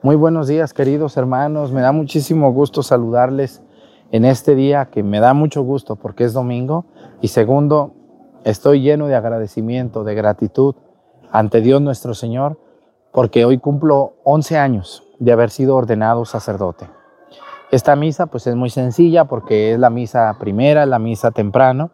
[0.00, 1.72] Muy buenos días, queridos hermanos.
[1.72, 3.64] Me da muchísimo gusto saludarles
[4.12, 6.84] en este día que me da mucho gusto porque es domingo.
[7.20, 7.94] Y segundo,
[8.44, 10.76] estoy lleno de agradecimiento, de gratitud
[11.32, 12.60] ante Dios nuestro Señor
[13.10, 16.88] porque hoy cumplo 11 años de haber sido ordenado sacerdote.
[17.72, 21.90] Esta misa pues es muy sencilla porque es la misa primera, la misa temprano.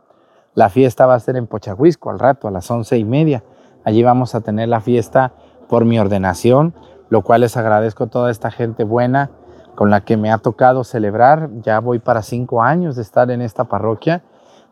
[0.52, 3.44] La fiesta va a ser en Pochahuisco al rato, a las once y media.
[3.82, 5.32] Allí vamos a tener la fiesta
[5.70, 6.74] por mi ordenación
[7.14, 9.30] lo cual les agradezco a toda esta gente buena
[9.76, 11.48] con la que me ha tocado celebrar.
[11.62, 14.24] Ya voy para cinco años de estar en esta parroquia,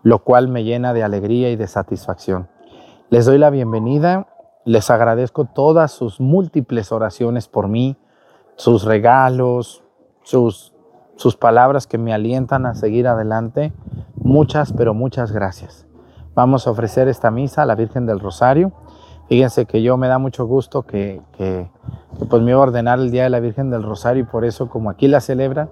[0.02, 2.48] lo cual me llena de alegría y de satisfacción.
[3.10, 4.26] Les doy la bienvenida,
[4.64, 7.96] les agradezco todas sus múltiples oraciones por mí,
[8.56, 9.84] sus regalos,
[10.24, 10.74] sus,
[11.14, 13.72] sus palabras que me alientan a seguir adelante.
[14.16, 15.86] Muchas, pero muchas gracias.
[16.34, 18.72] Vamos a ofrecer esta misa a la Virgen del Rosario.
[19.28, 21.70] Fíjense que yo me da mucho gusto que, que
[22.28, 24.68] pues me iba a ordenar el Día de la Virgen del Rosario y por eso
[24.68, 25.68] como aquí la celebra,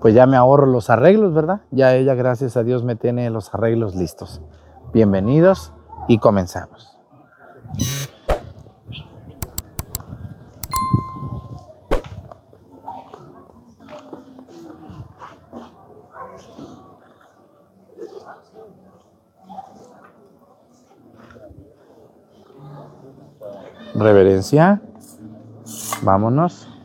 [0.00, 1.60] pues ya me ahorro los arreglos, ¿verdad?
[1.70, 4.40] Ya ella, gracias a Dios, me tiene los arreglos listos.
[4.92, 5.72] Bienvenidos
[6.08, 6.98] y comenzamos.
[23.98, 24.80] Reverencia.
[26.02, 26.75] Vámonos.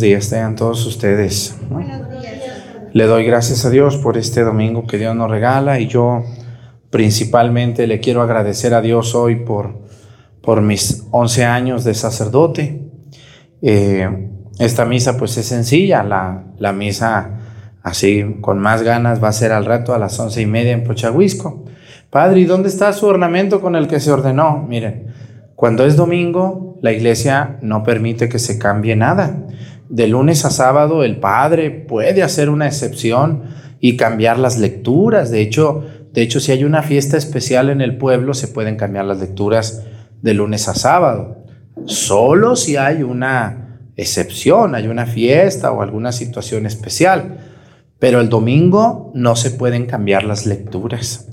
[0.00, 1.56] Días tengan todos ustedes.
[2.92, 6.24] Le doy gracias a Dios por este domingo que Dios nos regala y yo
[6.90, 9.82] principalmente le quiero agradecer a Dios hoy por,
[10.42, 12.82] por mis 11 años de sacerdote.
[13.62, 14.28] Eh,
[14.58, 17.38] esta misa pues es sencilla, la, la, misa
[17.82, 20.84] así con más ganas va a ser al rato a las once y media en
[20.84, 21.64] Pochahuisco.
[22.10, 24.66] Padre, ¿y dónde está su ornamento con el que se ordenó?
[24.68, 25.14] Miren,
[25.54, 29.46] cuando es domingo, la iglesia no permite que se cambie nada.
[29.90, 33.42] De lunes a sábado, el padre puede hacer una excepción
[33.80, 35.32] y cambiar las lecturas.
[35.32, 39.04] De hecho, de hecho, si hay una fiesta especial en el pueblo, se pueden cambiar
[39.06, 39.84] las lecturas
[40.22, 41.44] de lunes a sábado.
[41.86, 47.38] Solo si hay una excepción, hay una fiesta o alguna situación especial.
[47.98, 51.28] Pero el domingo no se pueden cambiar las lecturas,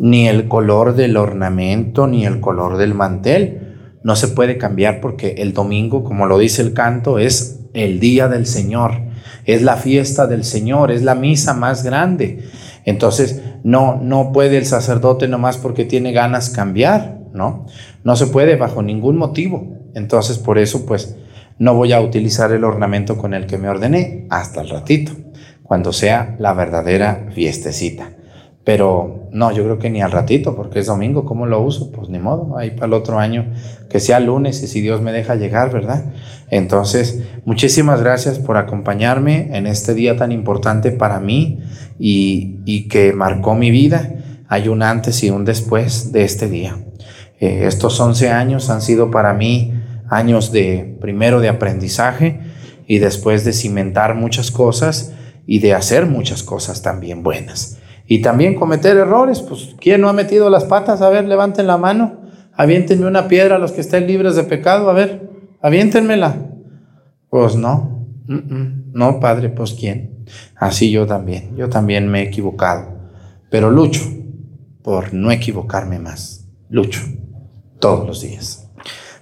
[0.00, 3.68] ni el color del ornamento, ni el color del mantel
[4.04, 8.28] no se puede cambiar porque el domingo, como lo dice el canto, es el día
[8.28, 9.00] del Señor,
[9.44, 12.48] es la fiesta del Señor, es la misa más grande.
[12.84, 17.66] Entonces, no, no puede el sacerdote nomás porque tiene ganas cambiar, ¿no?
[18.04, 19.78] No se puede bajo ningún motivo.
[19.94, 21.16] Entonces, por eso, pues,
[21.58, 25.12] no voy a utilizar el ornamento con el que me ordené hasta el ratito.
[25.62, 28.10] cuando sea la verdadera fiestecita.
[28.62, 31.90] Pero no, yo creo que ni al ratito, porque es domingo, ¿cómo lo uso?
[31.90, 33.46] Pues ni modo, ahí para el otro año,
[33.88, 36.12] que sea lunes y si Dios me deja llegar, ¿verdad?
[36.50, 41.60] Entonces, muchísimas gracias por acompañarme en este día tan importante para mí
[41.98, 44.12] y, y que marcó mi vida.
[44.48, 46.76] Hay un antes y un después de este día.
[47.40, 49.72] Eh, estos 11 años han sido para mí
[50.08, 52.38] años de, primero, de aprendizaje
[52.86, 55.12] y después de cimentar muchas cosas
[55.46, 57.78] y de hacer muchas cosas también buenas.
[58.06, 61.02] Y también cometer errores, pues ¿quién no ha metido las patas?
[61.02, 62.20] A ver, levanten la mano,
[62.54, 66.36] aviéntenme una piedra a los que estén libres de pecado, a ver, aviéntenmela.
[67.30, 70.24] Pues no, no, padre, pues ¿quién?
[70.56, 72.88] Así yo también, yo también me he equivocado,
[73.50, 74.02] pero lucho
[74.82, 77.00] por no equivocarme más, lucho
[77.78, 78.68] todos los días.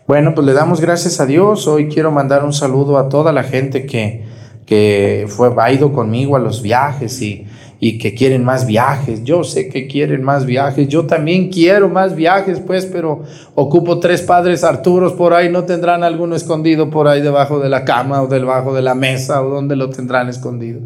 [0.06, 1.68] Bueno, pues le damos gracias a Dios.
[1.68, 4.24] Hoy quiero mandar un saludo a toda la gente que,
[4.66, 7.46] que fue, ha ido conmigo a los viajes y,
[7.82, 9.24] y que quieren más viajes.
[9.24, 10.86] Yo sé que quieren más viajes.
[10.86, 13.22] Yo también quiero más viajes, pues, pero
[13.54, 15.48] ocupo tres padres Arturos por ahí.
[15.48, 19.42] ¿No tendrán alguno escondido por ahí debajo de la cama o debajo de la mesa
[19.42, 20.80] o donde lo tendrán escondido?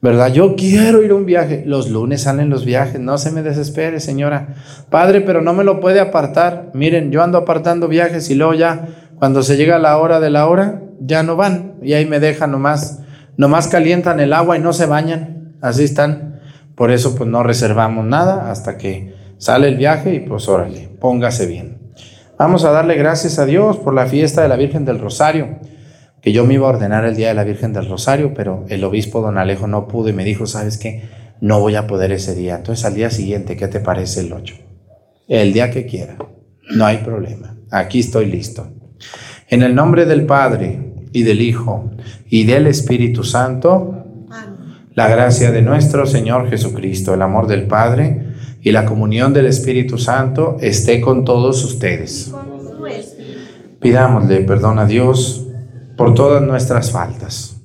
[0.00, 0.32] ¿Verdad?
[0.32, 1.64] Yo quiero ir a un viaje.
[1.66, 3.00] Los lunes salen los viajes.
[3.00, 4.54] No se me desespere, señora.
[4.90, 6.70] Padre, pero no me lo puede apartar.
[6.74, 8.86] Miren, yo ando apartando viajes y luego ya,
[9.18, 11.74] cuando se llega la hora de la hora, ya no van.
[11.82, 13.00] Y ahí me dejan nomás.
[13.36, 16.40] Nomás calientan el agua y no se bañan así están.
[16.74, 21.46] Por eso pues no reservamos nada hasta que sale el viaje y pues órale, póngase
[21.46, 21.78] bien.
[22.38, 25.60] Vamos a darle gracias a Dios por la fiesta de la Virgen del Rosario,
[26.20, 28.82] que yo me iba a ordenar el día de la Virgen del Rosario, pero el
[28.84, 31.08] obispo don Alejo no pudo y me dijo, ¿sabes qué?
[31.40, 32.56] No voy a poder ese día.
[32.56, 34.54] Entonces al día siguiente, ¿qué te parece el 8?
[35.28, 36.16] El día que quiera,
[36.74, 37.56] no hay problema.
[37.70, 38.68] Aquí estoy listo.
[39.48, 41.90] En el nombre del Padre y del Hijo
[42.28, 44.03] y del Espíritu Santo,
[44.94, 49.98] la gracia de nuestro Señor Jesucristo, el amor del Padre y la comunión del Espíritu
[49.98, 52.32] Santo esté con todos ustedes.
[53.80, 55.46] Pidámosle perdón a Dios
[55.96, 57.60] por todas nuestras faltas.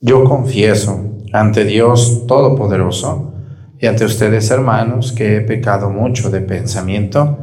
[0.00, 1.00] Yo confieso
[1.32, 3.34] ante Dios Todopoderoso
[3.78, 7.38] y ante ustedes hermanos que he pecado mucho de pensamiento,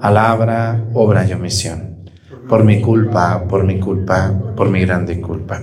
[0.00, 2.04] palabra, obra y omisión.
[2.48, 5.62] Por mi culpa, por mi culpa, por mi grande culpa.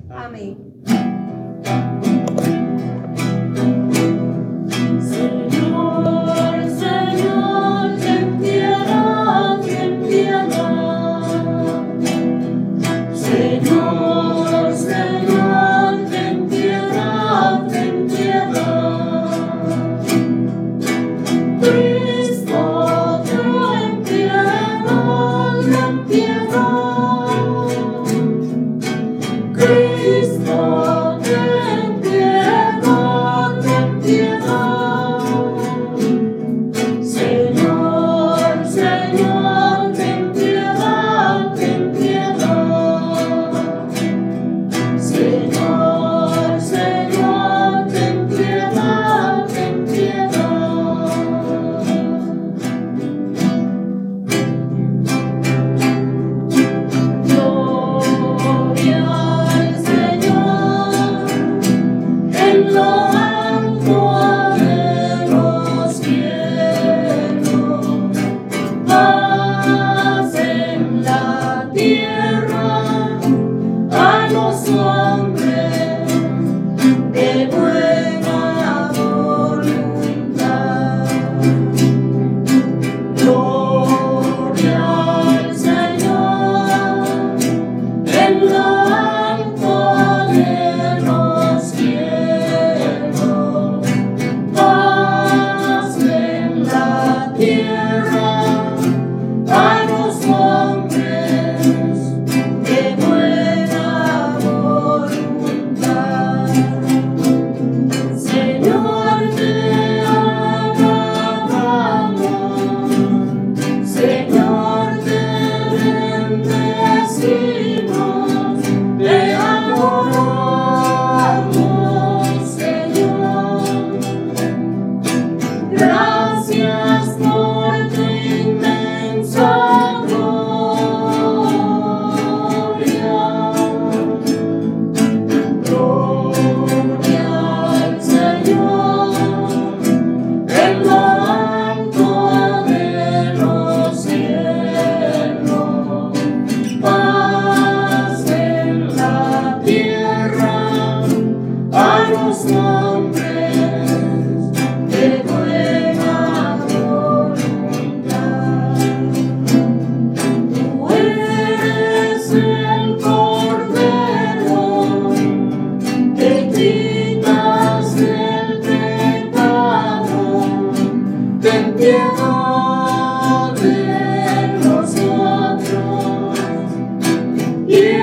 [177.71, 178.00] You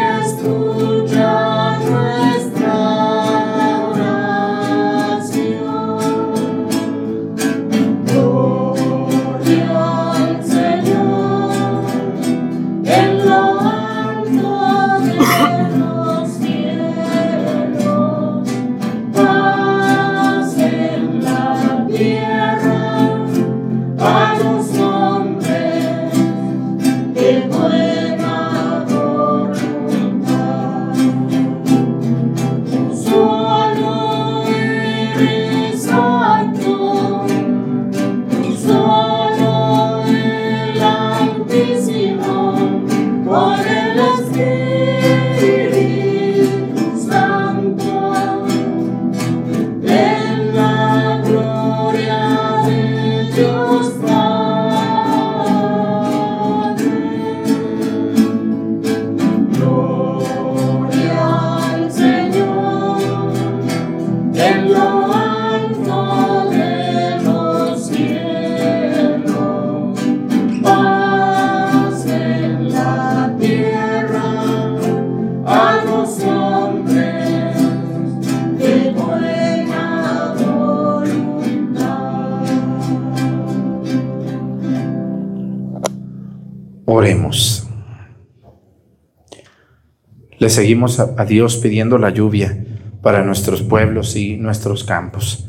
[90.51, 92.59] Seguimos a, a Dios pidiendo la lluvia
[93.03, 95.49] para nuestros pueblos y nuestros campos.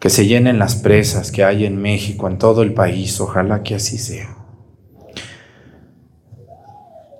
[0.00, 3.20] Que se llenen las presas que hay en México, en todo el país.
[3.20, 4.44] Ojalá que así sea.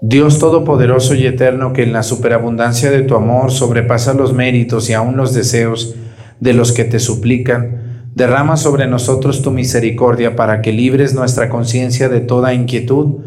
[0.07, 4.93] Dios Todopoderoso y Eterno, que en la superabundancia de tu amor sobrepasa los méritos y
[4.93, 5.95] aún los deseos
[6.41, 12.11] de los que te suplican, derrama sobre nosotros tu misericordia para que libres nuestra conciencia
[12.11, 13.23] de toda inquietud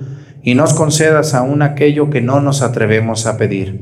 [0.48, 3.82] y nos concedas aún aquello que no nos atrevemos a pedir.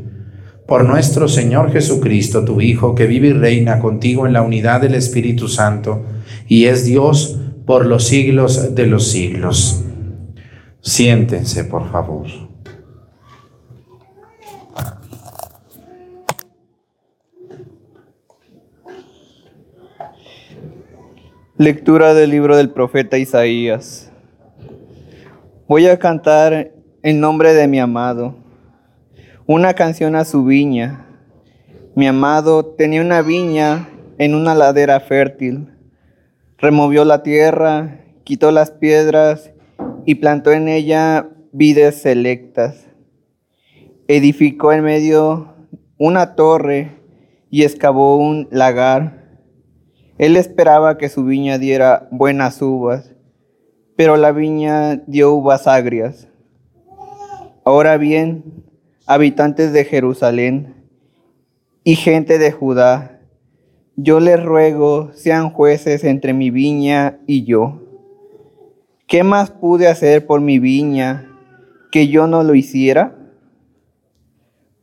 [0.66, 4.96] Por nuestro Señor Jesucristo, tu Hijo, que vive y reina contigo en la unidad del
[4.96, 6.04] Espíritu Santo,
[6.48, 9.84] y es Dios por los siglos de los siglos.
[10.82, 12.26] Siéntense, por favor.
[21.60, 24.12] Lectura del libro del profeta Isaías.
[25.68, 28.36] Voy a cantar en nombre de mi amado,
[29.46, 31.08] una canción a su viña.
[31.96, 35.70] Mi amado tenía una viña en una ladera fértil.
[36.58, 39.52] Removió la tierra, quitó las piedras
[40.06, 42.86] y plantó en ella vides selectas.
[44.08, 45.56] Edificó en medio
[45.98, 46.92] una torre
[47.50, 49.26] y excavó un lagar
[50.18, 53.14] él esperaba que su viña diera buenas uvas,
[53.96, 56.28] pero la viña dio uvas agrias.
[57.64, 58.64] Ahora bien,
[59.06, 60.76] habitantes de Jerusalén
[61.84, 63.22] y gente de Judá,
[63.96, 67.82] yo les ruego sean jueces entre mi viña y yo.
[69.08, 71.32] ¿Qué más pude hacer por mi viña
[71.92, 73.16] que yo no lo hiciera?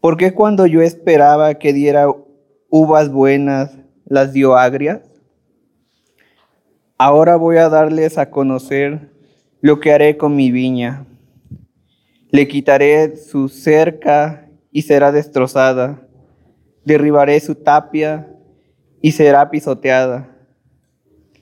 [0.00, 2.06] ¿Por qué cuando yo esperaba que diera
[2.70, 3.76] uvas buenas,
[4.06, 5.11] las dio agrias?
[6.98, 9.10] Ahora voy a darles a conocer
[9.60, 11.06] lo que haré con mi viña.
[12.30, 16.06] Le quitaré su cerca y será destrozada.
[16.84, 18.28] Derribaré su tapia
[19.00, 20.36] y será pisoteada.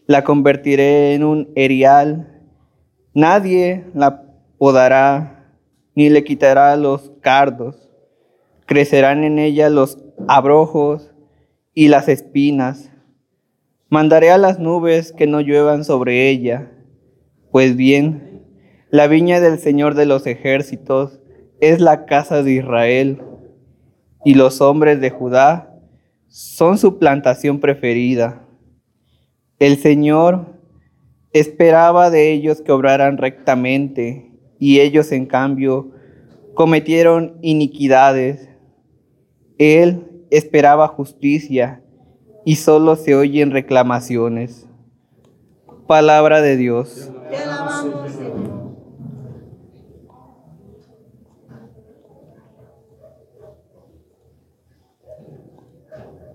[0.07, 2.41] La convertiré en un erial.
[3.15, 4.23] Nadie la
[4.59, 5.55] podará
[5.95, 7.91] ni le quitará los cardos.
[8.67, 11.11] Crecerán en ella los abrojos
[11.75, 12.90] y las espinas
[13.91, 16.71] Mandaré a las nubes que no lluevan sobre ella.
[17.51, 18.45] Pues bien,
[18.89, 21.19] la viña del Señor de los ejércitos
[21.61, 23.21] es la casa de Israel,
[24.25, 25.77] y los hombres de Judá
[26.29, 28.47] son su plantación preferida.
[29.59, 30.55] El Señor
[31.33, 35.91] esperaba de ellos que obraran rectamente, y ellos en cambio
[36.55, 38.51] cometieron iniquidades.
[39.59, 41.83] Él esperaba justicia
[42.45, 44.67] y solo se oyen reclamaciones.
[45.87, 47.11] Palabra de Dios.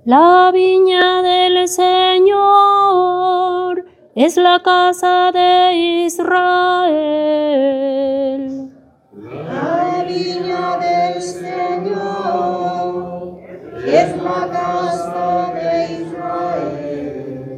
[0.06, 3.06] La viña del Señor
[4.14, 6.86] es la casa de Israel.
[9.12, 12.85] La viña del Señor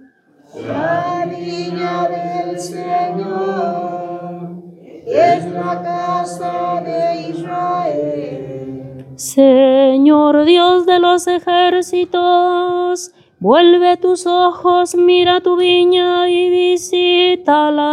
[0.68, 4.62] La viña del Señor
[5.04, 9.04] es la casa de Israel.
[9.16, 17.90] Señor Dios de los ejércitos, vuelve tus ojos, mira tu viña y visítala.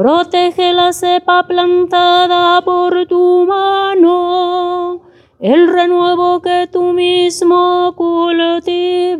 [0.00, 5.02] Protege la cepa plantada por tu mano,
[5.38, 9.18] el renuevo que tú mismo cultivaste.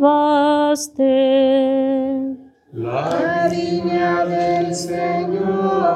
[2.73, 5.91] La viña del Señor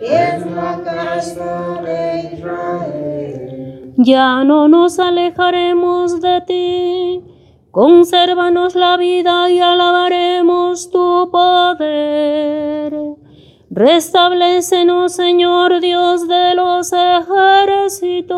[0.00, 3.92] es la casa de Israel.
[3.98, 7.22] Ya no nos alejaremos de ti.
[7.70, 13.12] Consérvanos la vida y alabaremos tu poder.
[13.74, 18.30] Restablécenos, Señor Dios de los ejércitos.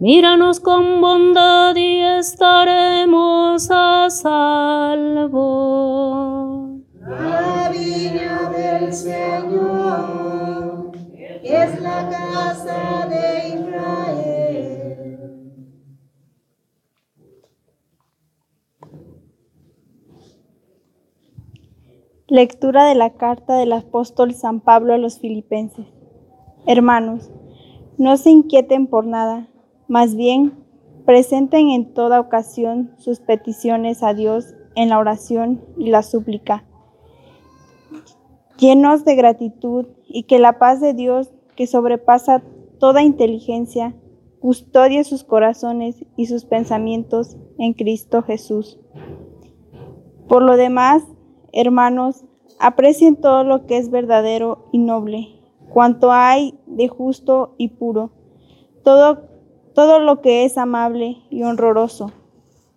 [0.00, 5.20] Míranos con bondad y estaremos a salvo.
[7.06, 10.90] La viña del Señor
[11.44, 14.43] es la casa de Israel.
[22.28, 25.84] Lectura de la carta del apóstol San Pablo a los filipenses.
[26.66, 27.30] Hermanos,
[27.98, 29.50] no se inquieten por nada,
[29.88, 30.54] más bien
[31.04, 36.64] presenten en toda ocasión sus peticiones a Dios en la oración y la súplica,
[38.58, 42.42] llenos de gratitud y que la paz de Dios, que sobrepasa
[42.80, 43.94] toda inteligencia,
[44.40, 48.80] custodie sus corazones y sus pensamientos en Cristo Jesús.
[50.26, 51.04] Por lo demás,
[51.54, 52.24] hermanos,
[52.58, 55.28] aprecien todo lo que es verdadero y noble,
[55.72, 58.10] cuanto hay de justo y puro,
[58.82, 59.28] todo,
[59.72, 62.12] todo lo que es amable y honroroso,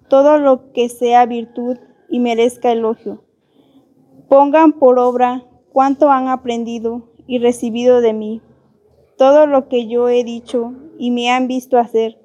[0.09, 3.23] todo lo que sea virtud y merezca elogio.
[4.29, 8.41] Pongan por obra cuanto han aprendido y recibido de mí,
[9.17, 12.19] todo lo que yo he dicho y me han visto hacer,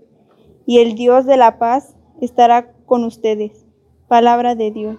[0.66, 3.66] y el Dios de la paz estará con ustedes.
[4.06, 4.98] Palabra de Dios.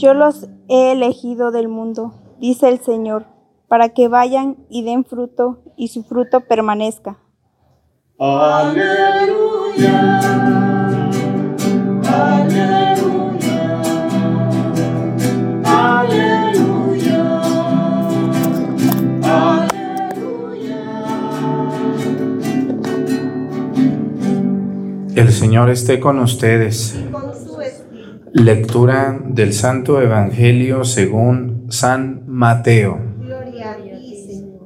[0.00, 3.26] Yo los he elegido del mundo, dice el Señor,
[3.68, 7.18] para que vayan y den fruto y su fruto permanezca.
[8.18, 8.80] Aleluya.
[12.06, 13.82] Aleluya.
[15.66, 16.40] Aleluya.
[25.14, 26.98] El Señor esté con ustedes.
[28.32, 33.00] Lectura del Santo Evangelio según San Mateo.
[33.18, 34.60] Gloria a ti, Señor.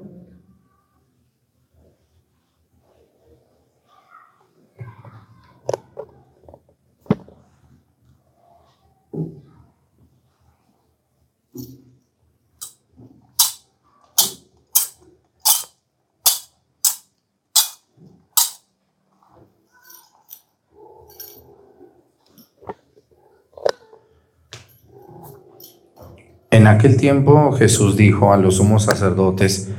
[26.55, 29.73] En aquel tiempo Jesús dijo a los sumos sacerdotes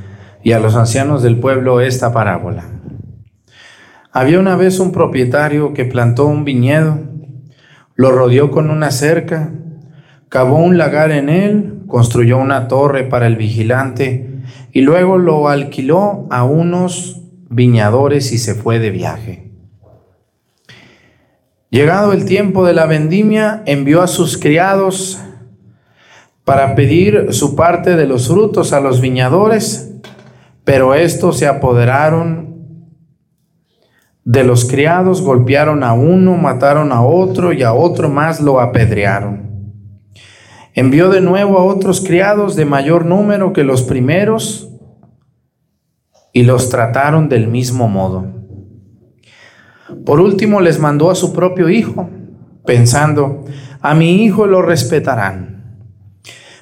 [0.43, 2.65] y a los ancianos del pueblo esta parábola.
[4.11, 6.99] Había una vez un propietario que plantó un viñedo,
[7.95, 9.53] lo rodeó con una cerca,
[10.27, 14.41] cavó un lagar en él, construyó una torre para el vigilante
[14.73, 19.49] y luego lo alquiló a unos viñadores y se fue de viaje.
[21.69, 25.21] Llegado el tiempo de la vendimia, envió a sus criados
[26.45, 29.91] para pedir su parte de los frutos a los viñadores,
[30.63, 32.55] pero estos se apoderaron
[34.23, 39.45] de los criados, golpearon a uno, mataron a otro y a otro más lo apedrearon.
[40.73, 44.69] Envió de nuevo a otros criados de mayor número que los primeros
[46.31, 48.25] y los trataron del mismo modo.
[50.05, 52.09] Por último les mandó a su propio hijo,
[52.65, 53.45] pensando,
[53.81, 55.54] a mi hijo lo respetarán.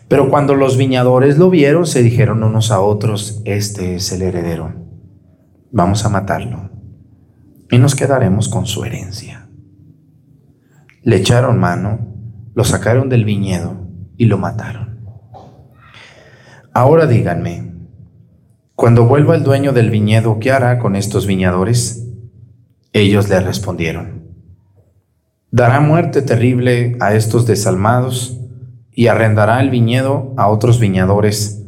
[0.08, 4.74] Pero cuando los viñadores lo vieron, se dijeron unos a otros, este es el heredero,
[5.72, 6.74] vamos a matarlo
[7.74, 9.50] y nos quedaremos con su herencia.
[11.02, 12.00] Le echaron mano,
[12.54, 15.00] lo sacaron del viñedo y lo mataron.
[16.72, 17.74] Ahora díganme,
[18.76, 22.08] cuando vuelva el dueño del viñedo, ¿qué hará con estos viñadores?
[22.92, 24.28] Ellos le respondieron,
[25.50, 28.39] dará muerte terrible a estos desalmados
[28.95, 31.63] y arrendará el viñedo a otros viñadores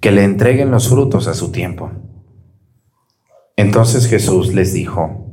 [0.00, 1.90] que le entreguen los frutos a su tiempo.
[3.56, 5.24] Entonces Jesús les dijo,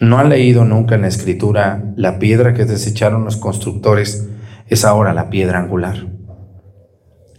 [0.00, 4.28] ¿No han leído nunca en la escritura la piedra que desecharon los constructores
[4.66, 6.08] es ahora la piedra angular?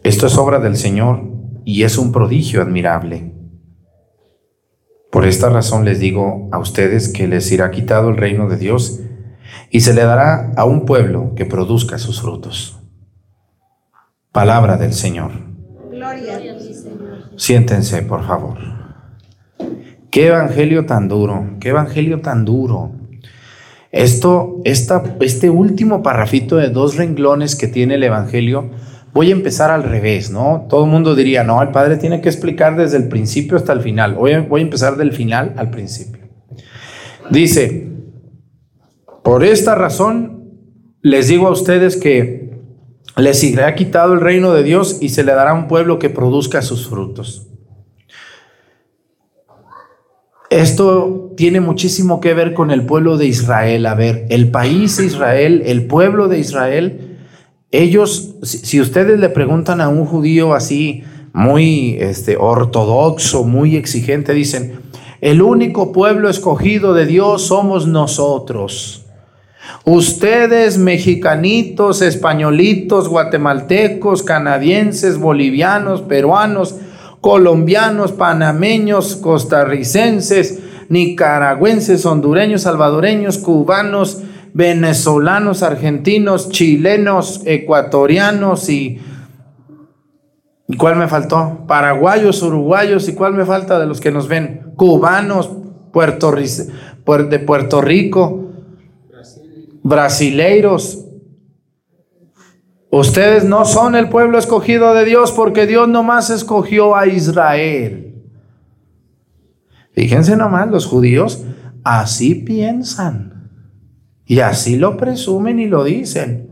[0.03, 1.23] Esto es obra del Señor
[1.65, 3.33] y es un prodigio admirable.
[5.11, 9.01] Por esta razón les digo a ustedes que les irá quitado el reino de Dios
[9.69, 12.80] y se le dará a un pueblo que produzca sus frutos.
[14.32, 15.32] Palabra del Señor.
[15.91, 17.32] Gloria a ti, Señor.
[17.38, 18.58] Siéntense, por favor.
[20.12, 22.91] Qué evangelio tan duro, qué evangelio tan duro.
[23.91, 28.71] Esto, esta, este último parrafito de dos renglones que tiene el evangelio,
[29.13, 30.67] voy a empezar al revés, ¿no?
[30.69, 33.80] Todo el mundo diría, no, el padre tiene que explicar desde el principio hasta el
[33.80, 34.15] final.
[34.15, 36.23] Voy a, voy a empezar del final al principio.
[37.32, 37.94] Dice,
[39.25, 40.51] por esta razón
[41.01, 42.51] les digo a ustedes que
[43.17, 46.61] les será quitado el reino de Dios y se le dará un pueblo que produzca
[46.61, 47.47] sus frutos.
[50.51, 53.88] Esto tiene muchísimo que ver con el pueblo de Israel.
[53.88, 57.17] A ver, el país de Israel, el pueblo de Israel,
[57.71, 64.79] ellos, si, ustedes le preguntan a un judío así, muy este, ortodoxo, muy exigente, dicen,
[65.19, 69.04] el único pueblo escogido de Dios somos nosotros.
[69.85, 76.75] Ustedes, mexicanitos, españolitos, guatemaltecos, canadienses, bolivianos, peruanos,
[77.21, 84.23] colombianos, panameños, costarricenses, nicaragüenses, hondureños, salvadoreños, cubanos,
[84.55, 88.99] venezolanos, argentinos, chilenos, ecuatorianos y...
[90.67, 91.59] ¿y ¿Cuál me faltó?
[91.67, 94.71] Paraguayos, uruguayos y cuál me falta de los que nos ven?
[94.75, 95.51] Cubanos,
[97.29, 98.44] de Puerto Rico,
[99.85, 101.05] brasileiros.
[102.89, 108.15] Ustedes no son el pueblo escogido de Dios porque Dios nomás escogió a Israel.
[109.91, 111.45] Fíjense nomás, los judíos
[111.83, 113.51] así piensan
[114.25, 116.49] y así lo presumen y lo dicen.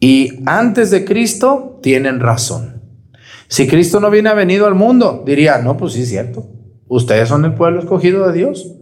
[0.00, 2.82] Y antes de Cristo tienen razón.
[3.46, 6.48] Si Cristo no viene venido al mundo, diría, no, pues sí es cierto.
[6.88, 8.76] Ustedes son el pueblo escogido de Dios.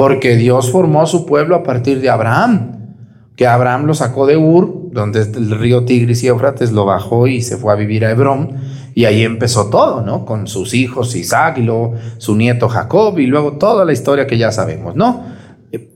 [0.00, 2.96] Porque Dios formó su pueblo a partir de Abraham,
[3.36, 7.42] que Abraham lo sacó de Ur, donde el río Tigris y Éufrates lo bajó y
[7.42, 8.56] se fue a vivir a Hebrón,
[8.94, 10.24] y ahí empezó todo, ¿no?
[10.24, 14.38] Con sus hijos Isaac y luego su nieto Jacob y luego toda la historia que
[14.38, 15.22] ya sabemos, ¿no?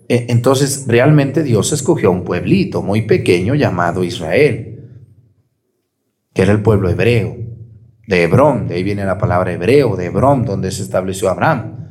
[0.06, 5.00] Entonces, realmente Dios escogió un pueblito muy pequeño llamado Israel,
[6.34, 7.38] que era el pueblo hebreo,
[8.06, 11.84] de Hebrón, de ahí viene la palabra hebreo, de Hebrón, donde se estableció Abraham.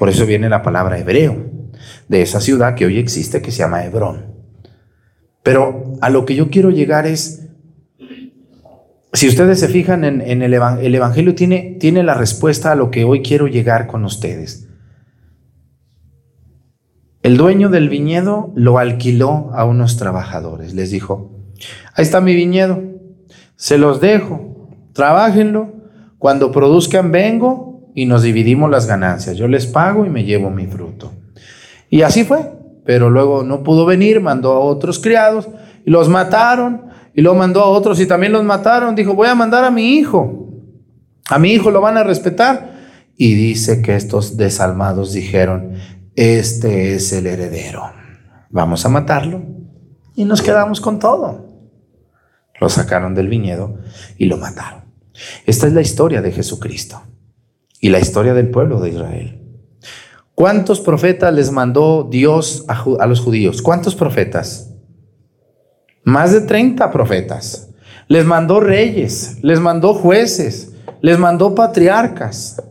[0.00, 1.36] Por eso viene la palabra hebreo,
[2.08, 4.34] de esa ciudad que hoy existe que se llama Hebrón.
[5.42, 7.50] Pero a lo que yo quiero llegar es,
[9.12, 13.04] si ustedes se fijan en, el, el, Evangelio, tiene, tiene la respuesta a lo que
[13.04, 14.70] hoy quiero llegar con ustedes.
[17.22, 20.72] El dueño del viñedo lo alquiló a unos trabajadores.
[20.72, 21.30] Les dijo,
[21.92, 22.82] ahí está mi viñedo,
[23.56, 25.74] se los dejo, trabajenlo,
[26.16, 29.36] cuando produzcan vengo y nos dividimos las ganancias.
[29.36, 31.12] Yo les pago y me llevo mi fruto.
[31.88, 32.52] Y así fue.
[32.84, 35.48] Pero luego no pudo venir, mandó a otros criados
[35.84, 36.86] y los mataron.
[37.14, 38.94] Y luego mandó a otros y también los mataron.
[38.94, 40.48] Dijo, voy a mandar a mi hijo.
[41.28, 42.78] A mi hijo lo van a respetar.
[43.16, 45.74] Y dice que estos desalmados dijeron,
[46.14, 47.90] este es el heredero.
[48.50, 49.42] Vamos a matarlo.
[50.14, 51.46] Y nos quedamos con todo.
[52.60, 53.78] Lo sacaron del viñedo
[54.16, 54.84] y lo mataron.
[55.46, 57.02] Esta es la historia de Jesucristo
[57.80, 59.40] y la historia del pueblo de Israel.
[60.34, 63.60] ¿Cuántos profetas les mandó Dios a, los judíos?
[63.62, 64.74] ¿Cuántos profetas?
[66.04, 67.70] Más de 30 profetas.
[68.08, 72.62] Les mandó reyes, les mandó jueces, les mandó patriarcas.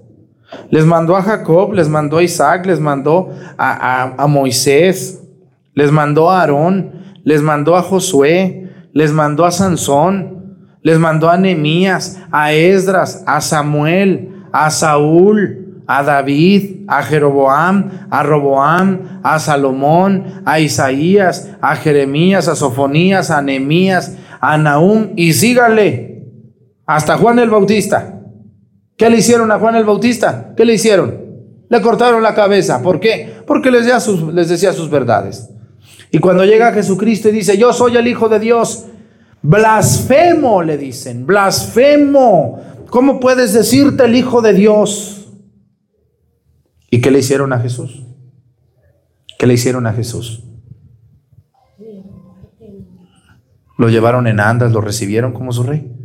[0.72, 5.22] Les mandó a Jacob, les mandó a Isaac, les mandó a, Moisés,
[5.76, 6.92] les mandó a Aarón,
[7.24, 13.42] les mandó a Josué, les mandó a Sansón, les mandó a Nehemías, a Esdras, a
[13.42, 22.48] Samuel, a Saúl, a David, a Jeroboam, a Roboam, a Salomón, a Isaías, a Jeremías,
[22.48, 26.26] a Sofonías, a Nehemías, a Nahum y sígale
[26.86, 28.22] hasta Juan el Bautista.
[28.96, 30.54] ¿Qué le hicieron a Juan el Bautista?
[30.56, 31.16] ¿Qué le hicieron?
[31.70, 32.82] Le cortaron la cabeza.
[32.82, 33.38] ¿Por qué?
[33.48, 35.50] Porque les decía sus, les decía sus verdades.
[36.12, 38.86] Y cuando llega Jesucristo y dice, yo soy el Hijo de Dios,
[39.42, 42.62] blasfemo, le dicen, blasfemo.
[42.90, 45.28] ¿Cómo puedes decirte el Hijo de Dios?
[46.92, 48.04] ¿Y qué le hicieron a Jesús?
[49.38, 50.44] ¿Qué le hicieron a Jesús?
[53.78, 54.72] ¿Lo llevaron en andas?
[54.72, 55.96] ¿Lo recibieron como su rey?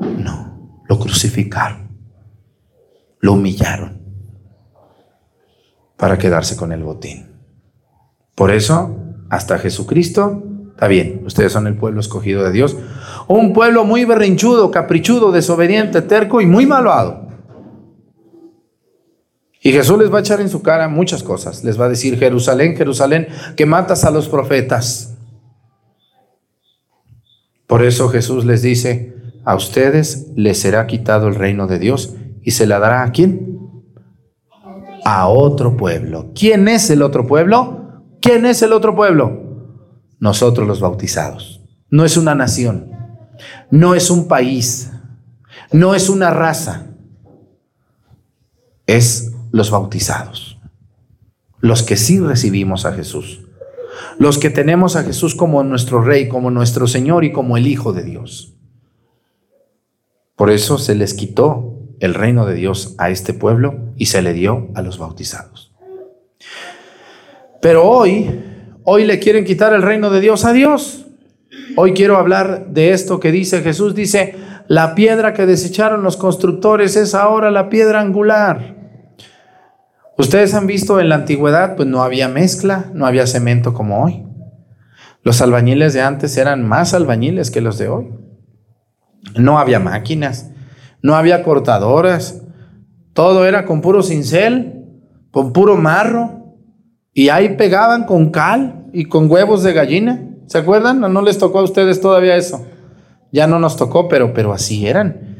[0.00, 1.88] No, lo crucificaron.
[3.20, 3.96] Lo humillaron.
[5.96, 7.30] para quedarse con el botín.
[8.34, 8.98] Por eso,
[9.30, 12.76] hasta Jesucristo, está bien, ustedes son el pueblo escogido de Dios,
[13.28, 17.26] un pueblo muy berrinchudo, caprichudo, desobediente, terco y muy malvado.
[19.60, 21.64] Y Jesús les va a echar en su cara muchas cosas.
[21.64, 25.16] Les va a decir, Jerusalén, Jerusalén, que matas a los profetas.
[27.66, 32.52] Por eso Jesús les dice, a ustedes les será quitado el reino de Dios y
[32.52, 33.58] se la dará a quién?
[35.04, 36.30] A otro pueblo.
[36.32, 38.04] ¿Quién es el otro pueblo?
[38.22, 39.42] ¿Quién es el otro pueblo?
[40.20, 41.64] Nosotros los bautizados.
[41.90, 42.95] No es una nación,
[43.70, 44.90] no es un país,
[45.72, 46.86] no es una raza,
[48.86, 50.58] es los bautizados,
[51.60, 53.40] los que sí recibimos a Jesús,
[54.18, 57.92] los que tenemos a Jesús como nuestro Rey, como nuestro Señor y como el Hijo
[57.92, 58.54] de Dios.
[60.36, 64.34] Por eso se les quitó el reino de Dios a este pueblo y se le
[64.34, 65.72] dio a los bautizados.
[67.62, 68.42] Pero hoy,
[68.84, 71.05] hoy le quieren quitar el reino de Dios a Dios.
[71.78, 74.34] Hoy quiero hablar de esto que dice Jesús, dice,
[74.66, 78.76] la piedra que desecharon los constructores es ahora la piedra angular.
[80.16, 84.26] Ustedes han visto en la antigüedad, pues no había mezcla, no había cemento como hoy.
[85.22, 88.08] Los albañiles de antes eran más albañiles que los de hoy.
[89.36, 90.50] No había máquinas,
[91.02, 92.42] no había cortadoras,
[93.12, 94.84] todo era con puro cincel,
[95.30, 96.54] con puro marro,
[97.12, 100.25] y ahí pegaban con cal y con huevos de gallina.
[100.46, 101.00] ¿Se acuerdan?
[101.00, 102.64] ¿No, no les tocó a ustedes todavía eso?
[103.32, 105.36] Ya no nos tocó, pero, pero así eran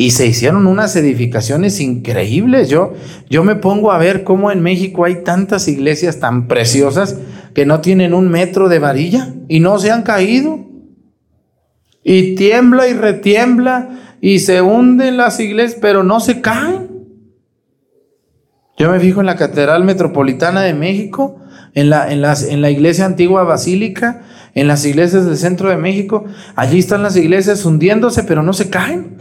[0.00, 2.70] y se hicieron unas edificaciones increíbles.
[2.70, 2.94] Yo,
[3.28, 7.18] yo me pongo a ver cómo en México hay tantas iglesias tan preciosas
[7.52, 10.58] que no tienen un metro de varilla y no se han caído.
[12.02, 16.88] Y tiembla y retiembla y se hunden las iglesias, pero no se caen.
[18.78, 21.36] Yo me fijo en la Catedral Metropolitana de México,
[21.74, 24.22] en la, en, las, en la iglesia antigua basílica,
[24.54, 26.24] en las iglesias del centro de México.
[26.56, 29.18] Allí están las iglesias hundiéndose, pero no se caen.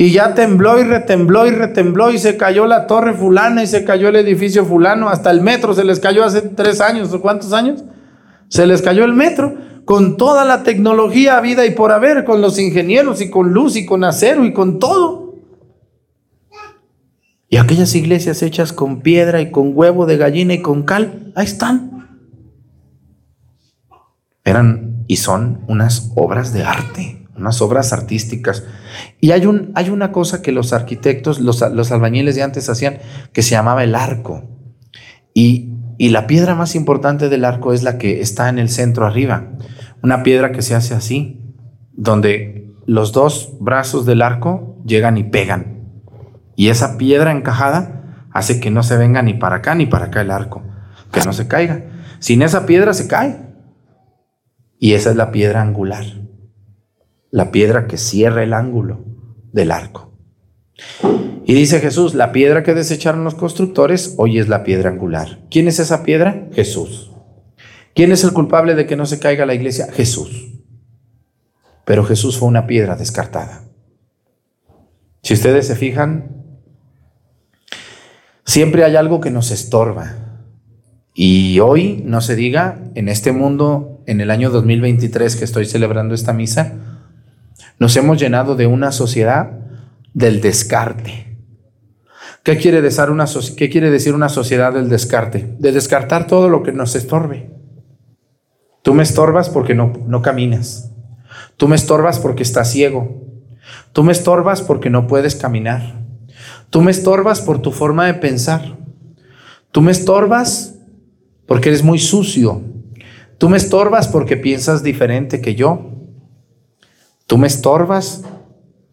[0.00, 3.84] Y ya tembló y retembló y retembló y se cayó la torre fulana y se
[3.84, 7.52] cayó el edificio fulano, hasta el metro se les cayó hace tres años o cuántos
[7.52, 7.82] años.
[8.48, 12.60] Se les cayó el metro con toda la tecnología vida y por haber, con los
[12.60, 15.34] ingenieros y con luz y con acero y con todo.
[17.48, 21.46] Y aquellas iglesias hechas con piedra y con huevo de gallina y con cal, ahí
[21.46, 21.97] están.
[24.48, 28.64] Eran y son unas obras de arte unas obras artísticas.
[29.20, 32.98] Y hay, un, hay una cosa que los arquitectos, los, los, albañiles de antes hacían,
[33.32, 34.44] que se llamaba el arco.
[35.34, 39.06] Y, y la piedra más importante del arco es la que está en el centro
[39.06, 39.50] arriba.
[40.02, 41.54] Una piedra que se hace así,
[41.92, 45.78] donde los dos brazos del arco llegan y pegan.
[46.56, 50.20] Y esa piedra encajada hace que no se venga ni para acá ni para acá
[50.20, 50.62] el arco,
[51.12, 51.84] que no se caiga.
[52.18, 53.47] Sin esa piedra se cae.
[54.78, 56.04] Y esa es la piedra angular
[57.30, 59.04] la piedra que cierra el ángulo
[59.52, 60.12] del arco.
[61.44, 65.40] Y dice Jesús, la piedra que desecharon los constructores hoy es la piedra angular.
[65.50, 66.48] ¿Quién es esa piedra?
[66.52, 67.10] Jesús.
[67.94, 69.88] ¿Quién es el culpable de que no se caiga la iglesia?
[69.92, 70.54] Jesús.
[71.84, 73.64] Pero Jesús fue una piedra descartada.
[75.22, 76.44] Si ustedes se fijan,
[78.44, 80.44] siempre hay algo que nos estorba.
[81.14, 86.14] Y hoy, no se diga, en este mundo, en el año 2023 que estoy celebrando
[86.14, 86.72] esta misa,
[87.78, 89.50] nos hemos llenado de una sociedad
[90.14, 91.36] del descarte.
[92.42, 95.54] ¿Qué quiere, decir una, ¿Qué quiere decir una sociedad del descarte?
[95.58, 97.50] De descartar todo lo que nos estorbe.
[98.80, 100.90] Tú me estorbas porque no, no caminas.
[101.58, 103.26] Tú me estorbas porque estás ciego.
[103.92, 106.00] Tú me estorbas porque no puedes caminar.
[106.70, 108.78] Tú me estorbas por tu forma de pensar.
[109.70, 110.76] Tú me estorbas
[111.46, 112.62] porque eres muy sucio.
[113.38, 115.98] Tú me estorbas porque piensas diferente que yo
[117.28, 118.24] tú me estorbas,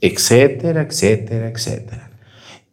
[0.01, 2.11] etcétera, etcétera, etcétera.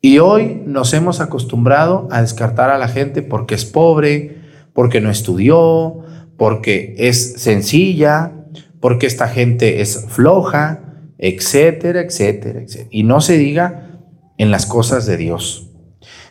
[0.02, 5.08] Y hoy nos hemos acostumbrado a descartar a la gente porque es pobre, porque no
[5.08, 6.00] estudió,
[6.36, 8.32] porque es sencilla,
[8.80, 10.80] porque esta gente es floja,
[11.18, 12.88] etcétera, etcétera, etcétera.
[12.90, 14.00] Y no se diga
[14.38, 15.70] en las cosas de Dios.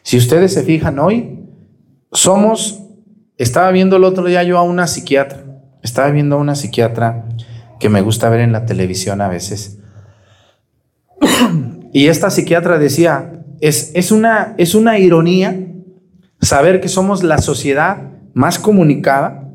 [0.04, 1.40] Si ustedes se fijan hoy,
[2.12, 2.84] somos,
[3.38, 5.44] estaba viendo el otro día yo a una psiquiatra,
[5.82, 7.26] estaba viendo a una psiquiatra
[7.80, 9.80] que me gusta ver en la televisión a veces.
[11.94, 15.56] y esta psiquiatra decía, es, es, una, es una ironía
[16.42, 19.50] saber que somos la sociedad más comunicada,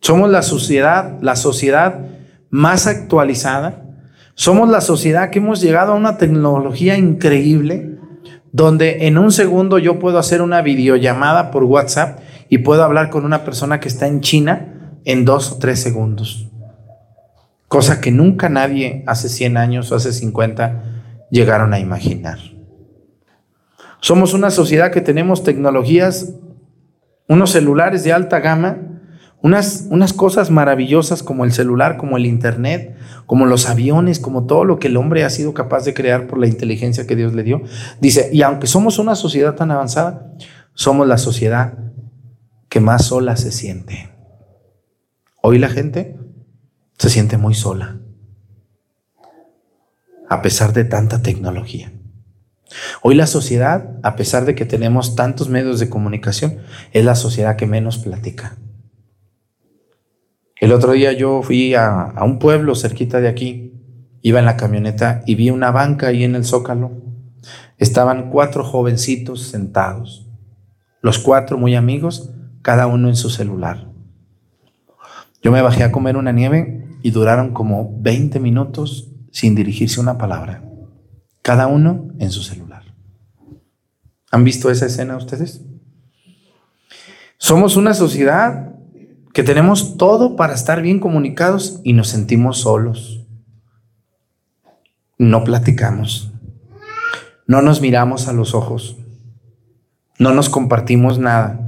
[0.00, 2.00] somos la sociedad, la sociedad
[2.50, 3.82] más actualizada,
[4.34, 7.98] somos la sociedad que hemos llegado a una tecnología increíble,
[8.52, 12.18] donde en un segundo yo puedo hacer una videollamada por WhatsApp
[12.54, 16.52] y puedo hablar con una persona que está en China en dos o tres segundos.
[17.66, 20.84] Cosa que nunca nadie hace 100 años o hace 50
[21.32, 22.38] llegaron a imaginar.
[24.00, 26.32] Somos una sociedad que tenemos tecnologías,
[27.26, 28.76] unos celulares de alta gama,
[29.42, 32.94] unas, unas cosas maravillosas como el celular, como el Internet,
[33.26, 36.38] como los aviones, como todo lo que el hombre ha sido capaz de crear por
[36.38, 37.62] la inteligencia que Dios le dio.
[38.00, 40.30] Dice, y aunque somos una sociedad tan avanzada,
[40.72, 41.78] somos la sociedad
[42.74, 44.08] que más sola se siente.
[45.40, 46.18] Hoy la gente
[46.98, 48.00] se siente muy sola,
[50.28, 51.92] a pesar de tanta tecnología.
[53.00, 57.54] Hoy la sociedad, a pesar de que tenemos tantos medios de comunicación, es la sociedad
[57.54, 58.58] que menos platica.
[60.60, 63.72] El otro día yo fui a, a, un pueblo cerquita de aquí,
[64.20, 66.90] iba en la camioneta y vi una banca ahí en el zócalo.
[67.78, 70.28] Estaban cuatro jovencitos sentados,
[71.02, 72.33] los cuatro muy amigos,
[72.64, 73.90] cada uno en su celular.
[75.42, 80.16] Yo me bajé a comer una nieve y duraron como 20 minutos sin dirigirse una
[80.16, 80.64] palabra,
[81.42, 82.84] cada uno en su celular.
[84.30, 85.60] ¿Han visto esa escena ustedes?
[87.36, 88.74] Somos una sociedad
[89.34, 93.26] que tenemos todo para estar bien comunicados y nos sentimos solos.
[95.18, 96.32] No platicamos,
[97.46, 98.96] no nos miramos a los ojos,
[100.18, 101.63] no nos compartimos nada,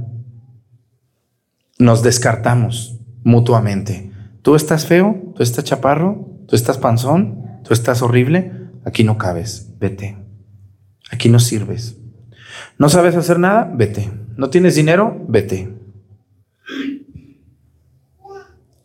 [1.79, 4.11] nos descartamos mutuamente.
[4.41, 8.51] Tú estás feo, tú estás chaparro, tú estás panzón, tú estás horrible,
[8.85, 10.17] aquí no cabes, vete.
[11.11, 11.97] Aquí no sirves.
[12.77, 13.71] ¿No sabes hacer nada?
[13.73, 14.09] Vete.
[14.35, 15.25] ¿No tienes dinero?
[15.27, 15.73] Vete.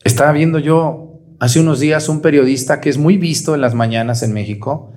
[0.05, 4.23] Estaba viendo yo hace unos días un periodista que es muy visto en las mañanas
[4.23, 4.93] en México.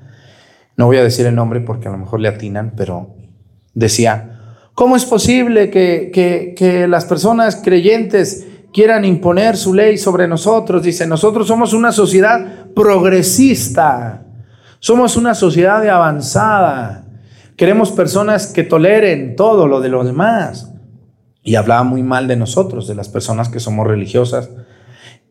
[0.77, 3.15] No voy a decir el nombre porque a lo mejor le atinan, pero
[3.73, 4.34] decía,
[4.75, 10.83] ¿cómo es posible que, que, que las personas creyentes quieran imponer su ley sobre nosotros?
[10.83, 14.25] Dice, nosotros somos una sociedad progresista,
[14.79, 17.05] somos una sociedad de avanzada,
[17.55, 20.71] queremos personas que toleren todo lo de los demás.
[21.41, 24.49] Y hablaba muy mal de nosotros, de las personas que somos religiosas,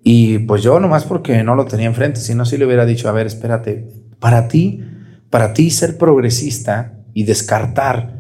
[0.07, 3.09] y pues yo nomás porque no lo tenía enfrente, si no, sí le hubiera dicho,
[3.09, 3.89] a ver, espérate,
[4.21, 4.83] para ti,
[5.31, 8.14] para ti ser progresista y descartar,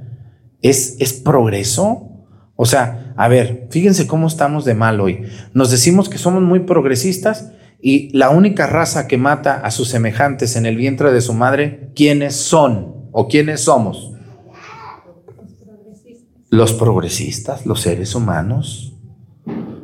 [0.65, 2.11] ¿es, es progreso?
[2.57, 5.23] O sea, a ver, fíjense cómo estamos de mal hoy.
[5.53, 10.57] Nos decimos que somos muy progresistas y la única raza que mata a sus semejantes
[10.57, 14.13] en el vientre de su madre, ¿quiénes son o quiénes somos?
[16.49, 18.97] Los progresistas, los seres humanos.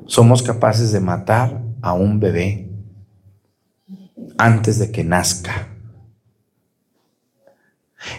[0.07, 2.71] Somos capaces de matar a un bebé
[4.39, 5.70] antes de que nazca.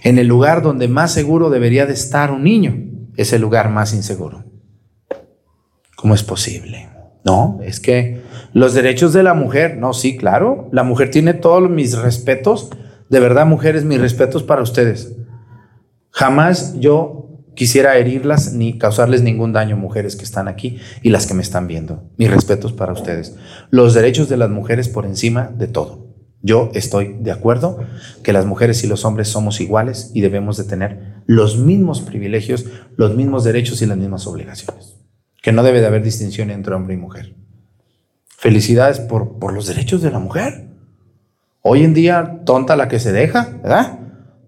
[0.03, 2.75] En el lugar donde más seguro debería de estar un niño,
[3.17, 4.45] es el lugar más inseguro.
[5.95, 6.89] ¿Cómo es posible?
[7.23, 8.21] No, es que
[8.53, 12.69] los derechos de la mujer, no, sí, claro, la mujer tiene todos mis respetos.
[13.09, 15.15] De verdad, mujeres, mis respetos para ustedes.
[16.09, 17.21] Jamás yo
[17.55, 21.67] quisiera herirlas ni causarles ningún daño, mujeres que están aquí y las que me están
[21.67, 22.09] viendo.
[22.17, 23.35] Mis respetos para ustedes.
[23.69, 26.10] Los derechos de las mujeres por encima de todo.
[26.41, 27.79] Yo estoy de acuerdo
[28.23, 32.65] que las mujeres y los hombres somos iguales y debemos de tener los mismos privilegios,
[32.95, 34.95] los mismos derechos y las mismas obligaciones.
[35.41, 37.35] Que no debe de haber distinción entre hombre y mujer.
[38.27, 40.69] Felicidades por, por los derechos de la mujer.
[41.61, 43.99] Hoy en día, tonta la que se deja, ¿verdad?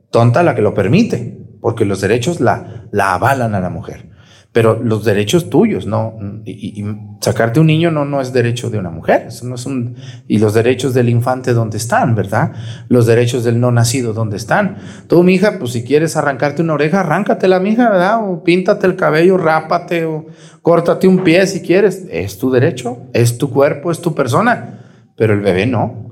[0.09, 4.09] Tonta la que lo permite porque los derechos la, la avalan a la mujer.
[4.53, 6.13] Pero los derechos tuyos, ¿no?
[6.45, 6.85] Y,
[7.21, 9.25] sacarte un niño no, no es derecho de una mujer.
[9.27, 9.95] Eso no es un,
[10.27, 12.51] y los derechos del infante, ¿dónde están, verdad?
[12.87, 14.77] Los derechos del no nacido, ¿dónde están?
[15.07, 18.29] Tú, mija, pues si quieres arrancarte una oreja, arráncatela, mija, ¿verdad?
[18.29, 20.27] O píntate el cabello, rápate, o
[20.61, 22.05] córtate un pie si quieres.
[22.11, 24.81] Es tu derecho, es tu cuerpo, es tu persona.
[25.17, 26.11] Pero el bebé no.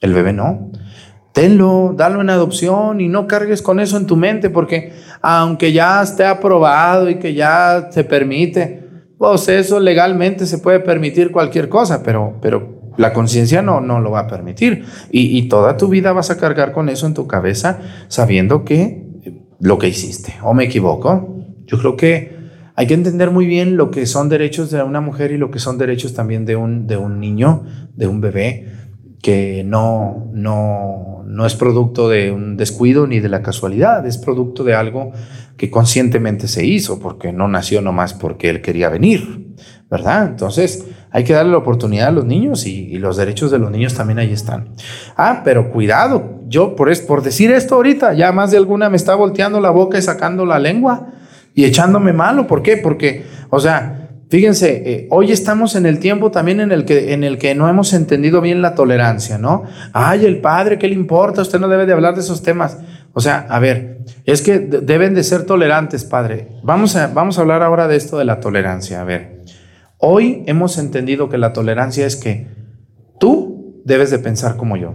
[0.00, 0.70] El bebé no
[1.32, 6.02] tenlo, dalo en adopción y no cargues con eso en tu mente, porque aunque ya
[6.02, 12.02] esté aprobado y que ya se permite, pues eso legalmente se puede permitir cualquier cosa,
[12.02, 14.84] pero, pero la conciencia no, no lo va a permitir.
[15.10, 17.78] Y, y, toda tu vida vas a cargar con eso en tu cabeza,
[18.08, 19.06] sabiendo que
[19.60, 21.36] lo que hiciste, o me equivoco.
[21.66, 22.42] Yo creo que
[22.74, 25.58] hay que entender muy bien lo que son derechos de una mujer y lo que
[25.58, 27.64] son derechos también de un, de un niño,
[27.94, 28.66] de un bebé,
[29.22, 34.64] que no, no, no es producto de un descuido ni de la casualidad, es producto
[34.64, 35.12] de algo
[35.56, 39.54] que conscientemente se hizo, porque no nació nomás porque él quería venir,
[39.88, 40.26] ¿verdad?
[40.26, 43.94] Entonces hay que darle la oportunidad a los niños y, los derechos de los niños
[43.94, 44.70] también ahí están.
[45.16, 48.96] Ah, pero cuidado, yo por, es, por decir esto ahorita, ya más de alguna me
[48.96, 51.12] está volteando la boca y sacando la lengua
[51.54, 52.48] y echándome malo.
[52.48, 52.76] ¿Por qué?
[52.76, 54.01] Porque, o sea,
[54.32, 57.68] Fíjense, eh, hoy estamos en el tiempo también en el, que, en el que no
[57.68, 59.64] hemos entendido bien la tolerancia, ¿no?
[59.92, 61.42] Ay, el padre, ¿qué le importa?
[61.42, 62.78] Usted no debe de hablar de esos temas.
[63.12, 66.48] O sea, a ver, es que deben de ser tolerantes, padre.
[66.62, 69.02] Vamos a, vamos a hablar ahora de esto de la tolerancia.
[69.02, 69.42] A ver,
[69.98, 72.48] hoy hemos entendido que la tolerancia es que
[73.20, 74.94] tú debes de pensar como yo,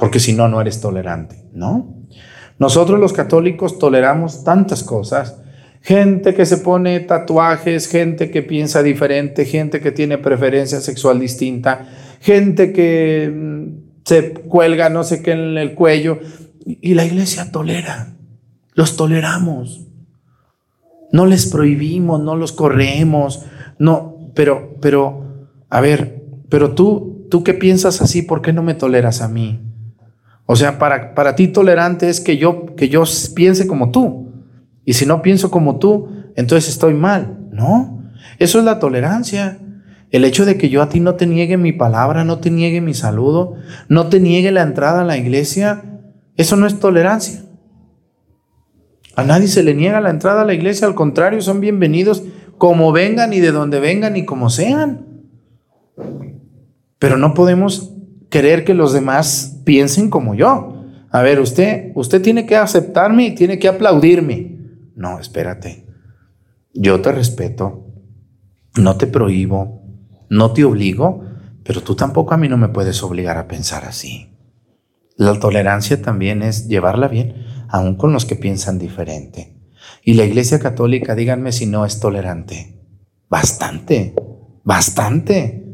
[0.00, 2.08] porque si no, no eres tolerante, ¿no?
[2.58, 5.42] Nosotros los católicos toleramos tantas cosas
[5.80, 11.88] Gente que se pone tatuajes, gente que piensa diferente, gente que tiene preferencia sexual distinta,
[12.20, 13.66] gente que mm,
[14.04, 16.18] se cuelga no sé qué en el cuello.
[16.66, 18.14] Y la iglesia tolera,
[18.74, 19.86] los toleramos.
[21.12, 23.46] No les prohibimos, no los corremos,
[23.78, 28.74] no, pero, pero, a ver, pero tú, tú qué piensas así, ¿por qué no me
[28.74, 29.60] toleras a mí?
[30.44, 33.04] O sea, para, para ti tolerante es que yo, que yo
[33.34, 34.27] piense como tú.
[34.88, 37.36] Y si no pienso como tú, entonces estoy mal.
[37.52, 39.58] No, eso es la tolerancia.
[40.10, 42.80] El hecho de que yo a ti no te niegue mi palabra, no te niegue
[42.80, 43.56] mi saludo,
[43.90, 45.82] no te niegue la entrada a la iglesia,
[46.38, 47.42] eso no es tolerancia.
[49.14, 52.22] A nadie se le niega la entrada a la iglesia, al contrario, son bienvenidos
[52.56, 55.04] como vengan y de donde vengan y como sean.
[56.98, 57.92] Pero no podemos
[58.30, 60.82] querer que los demás piensen como yo.
[61.10, 64.56] A ver, usted, usted tiene que aceptarme y tiene que aplaudirme.
[64.98, 65.86] No, espérate.
[66.74, 67.86] Yo te respeto,
[68.76, 69.80] no te prohíbo,
[70.28, 71.24] no te obligo,
[71.62, 74.36] pero tú tampoco a mí no me puedes obligar a pensar así.
[75.16, 79.56] La tolerancia también es llevarla bien, aun con los que piensan diferente.
[80.02, 82.82] Y la Iglesia Católica, díganme si no es tolerante.
[83.28, 84.16] Bastante,
[84.64, 85.64] bastante.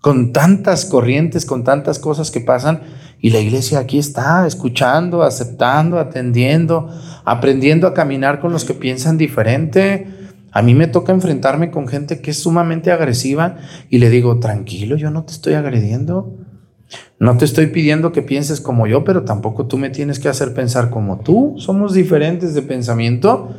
[0.00, 2.82] Con tantas corrientes, con tantas cosas que pasan,
[3.20, 6.88] y la iglesia aquí está, escuchando, aceptando, atendiendo,
[7.24, 10.06] aprendiendo a caminar con los que piensan diferente.
[10.52, 13.58] A mí me toca enfrentarme con gente que es sumamente agresiva
[13.90, 16.34] y le digo, tranquilo, yo no te estoy agrediendo.
[17.18, 20.54] No te estoy pidiendo que pienses como yo, pero tampoco tú me tienes que hacer
[20.54, 21.54] pensar como tú.
[21.58, 23.50] Somos diferentes de pensamiento.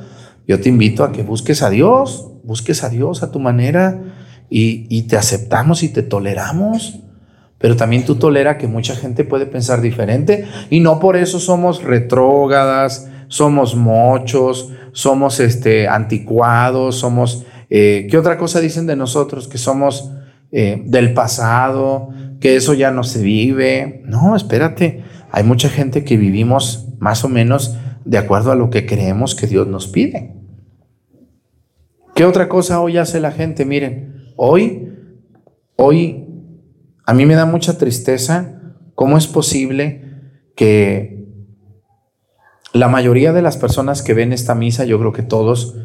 [0.48, 4.02] Yo te invito a que busques a Dios, busques a Dios a tu manera
[4.50, 7.00] y, y te aceptamos y te toleramos
[7.62, 11.84] pero también tú tolera que mucha gente puede pensar diferente y no por eso somos
[11.84, 17.46] retrógadas, somos mochos, somos este, anticuados, somos...
[17.70, 19.48] Eh, ¿Qué otra cosa dicen de nosotros?
[19.48, 20.12] Que somos
[20.52, 22.10] eh, del pasado,
[22.42, 24.02] que eso ya no se vive.
[24.06, 28.86] No, espérate, hay mucha gente que vivimos más o menos de acuerdo a lo que
[28.86, 30.36] creemos que Dios nos pide.
[32.16, 33.64] ¿Qué otra cosa hoy hace la gente?
[33.64, 34.90] Miren, hoy,
[35.78, 36.26] hoy
[37.06, 38.62] a mí me da mucha tristeza
[38.96, 40.10] cómo es posible
[40.56, 41.26] que
[42.74, 45.76] la mayoría de las personas que ven esta misa, yo creo que todos,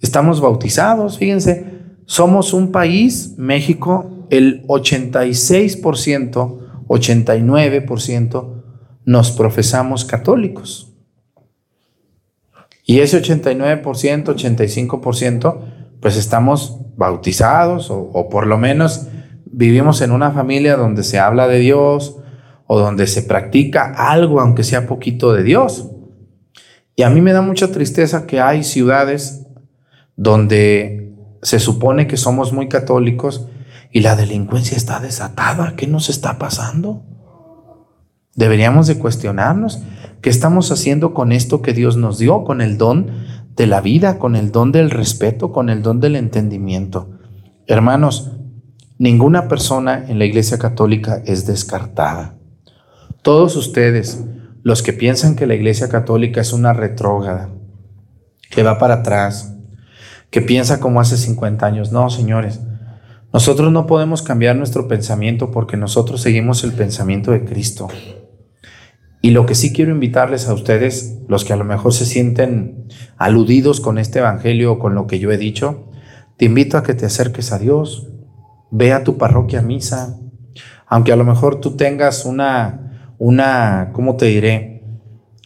[0.00, 1.18] estamos bautizados.
[1.18, 1.64] Fíjense,
[2.06, 6.58] somos un país, México, el 86%,
[6.88, 8.62] 89%
[9.04, 10.92] nos profesamos católicos.
[12.86, 15.58] Y ese 89%, 85%,
[16.00, 19.08] pues estamos bautizados o, o por lo menos
[19.56, 22.16] vivimos en una familia donde se habla de Dios
[22.66, 25.90] o donde se practica algo, aunque sea poquito de Dios.
[26.96, 29.46] Y a mí me da mucha tristeza que hay ciudades
[30.16, 33.48] donde se supone que somos muy católicos
[33.92, 35.74] y la delincuencia está desatada.
[35.76, 37.04] ¿Qué nos está pasando?
[38.34, 39.80] Deberíamos de cuestionarnos
[40.20, 43.10] qué estamos haciendo con esto que Dios nos dio, con el don
[43.54, 47.10] de la vida, con el don del respeto, con el don del entendimiento.
[47.66, 48.32] Hermanos,
[49.04, 52.38] Ninguna persona en la Iglesia Católica es descartada.
[53.20, 54.24] Todos ustedes,
[54.62, 57.50] los que piensan que la Iglesia Católica es una retrógrada,
[58.48, 59.58] que va para atrás,
[60.30, 62.60] que piensa como hace 50 años, no, señores,
[63.30, 67.88] nosotros no podemos cambiar nuestro pensamiento porque nosotros seguimos el pensamiento de Cristo.
[69.20, 72.86] Y lo que sí quiero invitarles a ustedes, los que a lo mejor se sienten
[73.18, 75.90] aludidos con este Evangelio o con lo que yo he dicho,
[76.38, 78.08] te invito a que te acerques a Dios,
[78.70, 80.18] ve a tu parroquia a misa,
[80.86, 84.82] aunque a lo mejor tú tengas una, una, ¿cómo te diré?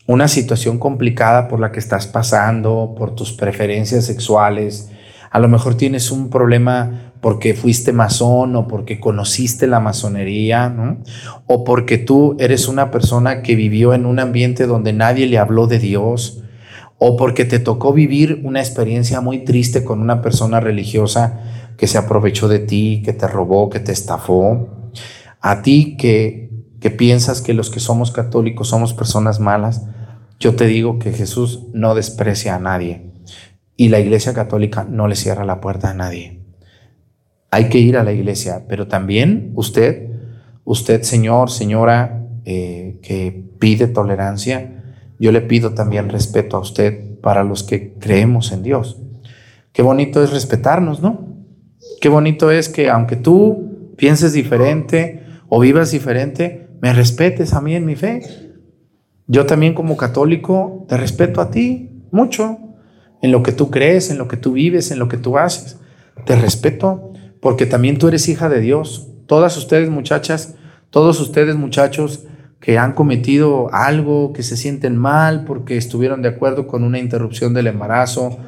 [0.06, 4.90] Una situación complicada por la que estás pasando, por tus preferencias sexuales,
[5.30, 10.98] a lo mejor tienes un problema porque fuiste masón o porque conociste la masonería, ¿no?
[11.46, 15.66] O porque tú eres una persona que vivió en un ambiente donde nadie le habló
[15.66, 16.42] de Dios,
[16.98, 21.40] o porque te tocó vivir una experiencia muy triste con una persona religiosa
[21.78, 24.68] que se aprovechó de ti, que te robó, que te estafó,
[25.40, 26.50] a ti que,
[26.80, 29.86] que piensas que los que somos católicos somos personas malas,
[30.40, 33.12] yo te digo que Jesús no desprecia a nadie
[33.76, 36.40] y la iglesia católica no le cierra la puerta a nadie.
[37.52, 40.10] Hay que ir a la iglesia, pero también usted,
[40.64, 44.82] usted señor, señora, eh, que pide tolerancia,
[45.20, 49.00] yo le pido también respeto a usted para los que creemos en Dios.
[49.72, 51.27] Qué bonito es respetarnos, ¿no?
[52.00, 57.74] Qué bonito es que aunque tú pienses diferente o vivas diferente, me respetes a mí
[57.74, 58.22] en mi fe.
[59.26, 62.58] Yo también como católico te respeto a ti mucho
[63.20, 65.78] en lo que tú crees, en lo que tú vives, en lo que tú haces.
[66.24, 69.08] Te respeto porque también tú eres hija de Dios.
[69.26, 70.54] Todas ustedes muchachas,
[70.90, 72.24] todos ustedes muchachos
[72.60, 77.54] que han cometido algo, que se sienten mal porque estuvieron de acuerdo con una interrupción
[77.54, 78.38] del embarazo,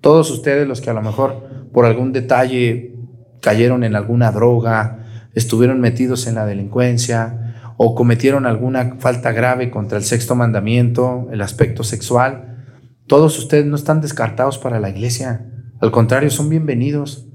[0.00, 2.97] todos ustedes los que a lo mejor por algún detalle
[3.40, 9.98] cayeron en alguna droga, estuvieron metidos en la delincuencia, o cometieron alguna falta grave contra
[9.98, 12.48] el sexto mandamiento, el aspecto sexual,
[13.08, 15.46] todos ustedes no están descartados para la iglesia.
[15.80, 17.26] Al contrario, son bienvenidos.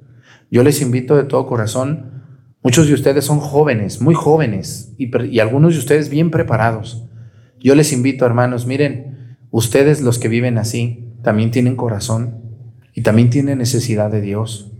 [0.52, 2.22] Yo les invito de todo corazón.
[2.62, 7.08] Muchos de ustedes son jóvenes, muy jóvenes, y, algunos de ustedes bien preparados.
[7.60, 12.42] Yo les invito, hermanos, miren, ustedes los que viven así, también tienen corazón
[12.94, 14.73] y también tienen necesidad de Dios.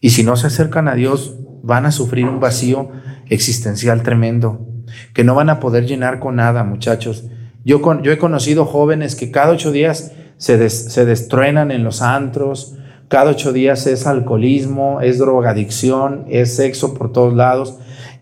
[0.00, 2.90] Y si no se acercan a Dios, van a sufrir un vacío
[3.28, 4.66] existencial tremendo
[5.12, 7.24] que no van a poder llenar con nada, muchachos.
[7.64, 12.76] Yo, yo he conocido jóvenes que cada ocho días se, se destruenan en los antros,
[13.08, 17.78] cada ocho días es alcoholismo, es drogadicción, es sexo por todos lados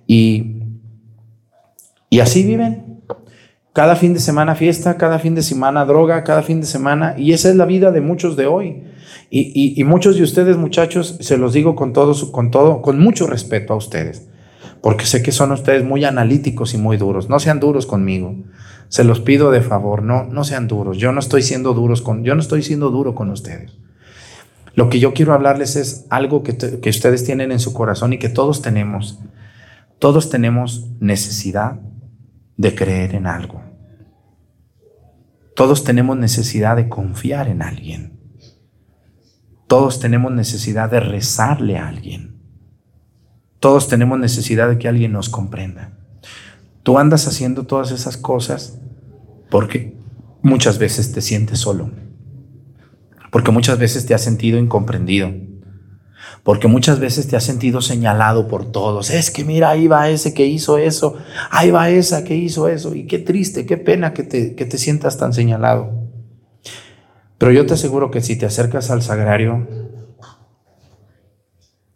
[0.06, 0.62] y
[2.20, 3.02] así viven.
[3.72, 7.32] Cada fin de semana fiesta, cada fin de semana droga, cada fin de semana y
[7.32, 8.84] esa es la vida de muchos de hoy.
[9.28, 13.72] Y, muchos de ustedes, muchachos, se los digo con todo, con todo, con mucho respeto
[13.72, 14.28] a ustedes
[14.86, 17.28] porque sé que son ustedes muy analíticos y muy duros.
[17.28, 18.36] No sean duros conmigo.
[18.88, 20.98] Se los pido de favor, no, no sean duros.
[20.98, 23.72] Yo no estoy siendo duros con, yo no estoy siendo duro con ustedes.
[24.76, 28.18] Lo que yo quiero hablarles es algo que, que ustedes tienen en su corazón y
[28.18, 29.18] que todos tenemos.
[29.98, 31.80] Todos tenemos necesidad
[32.56, 33.62] de creer en algo.
[35.56, 38.15] Todos tenemos necesidad de confiar en alguien.
[39.66, 42.36] Todos tenemos necesidad de rezarle a alguien.
[43.58, 45.92] Todos tenemos necesidad de que alguien nos comprenda.
[46.82, 48.78] Tú andas haciendo todas esas cosas
[49.50, 49.96] porque
[50.42, 51.90] muchas veces te sientes solo,
[53.32, 55.32] porque muchas veces te has sentido incomprendido,
[56.44, 59.10] porque muchas veces te has sentido señalado por todos.
[59.10, 61.16] Es que mira, ahí va ese que hizo eso,
[61.50, 64.78] ahí va esa que hizo eso, y qué triste, qué pena que te, que te
[64.78, 66.05] sientas tan señalado.
[67.38, 69.66] Pero yo te aseguro que si te acercas al sagrario,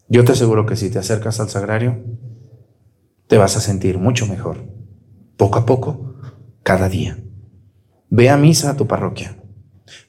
[0.09, 1.99] yo te aseguro que si te acercas al sagrario,
[3.27, 4.65] te vas a sentir mucho mejor,
[5.37, 6.17] poco a poco,
[6.63, 7.17] cada día.
[8.11, 9.37] Ve a misa a tu parroquia.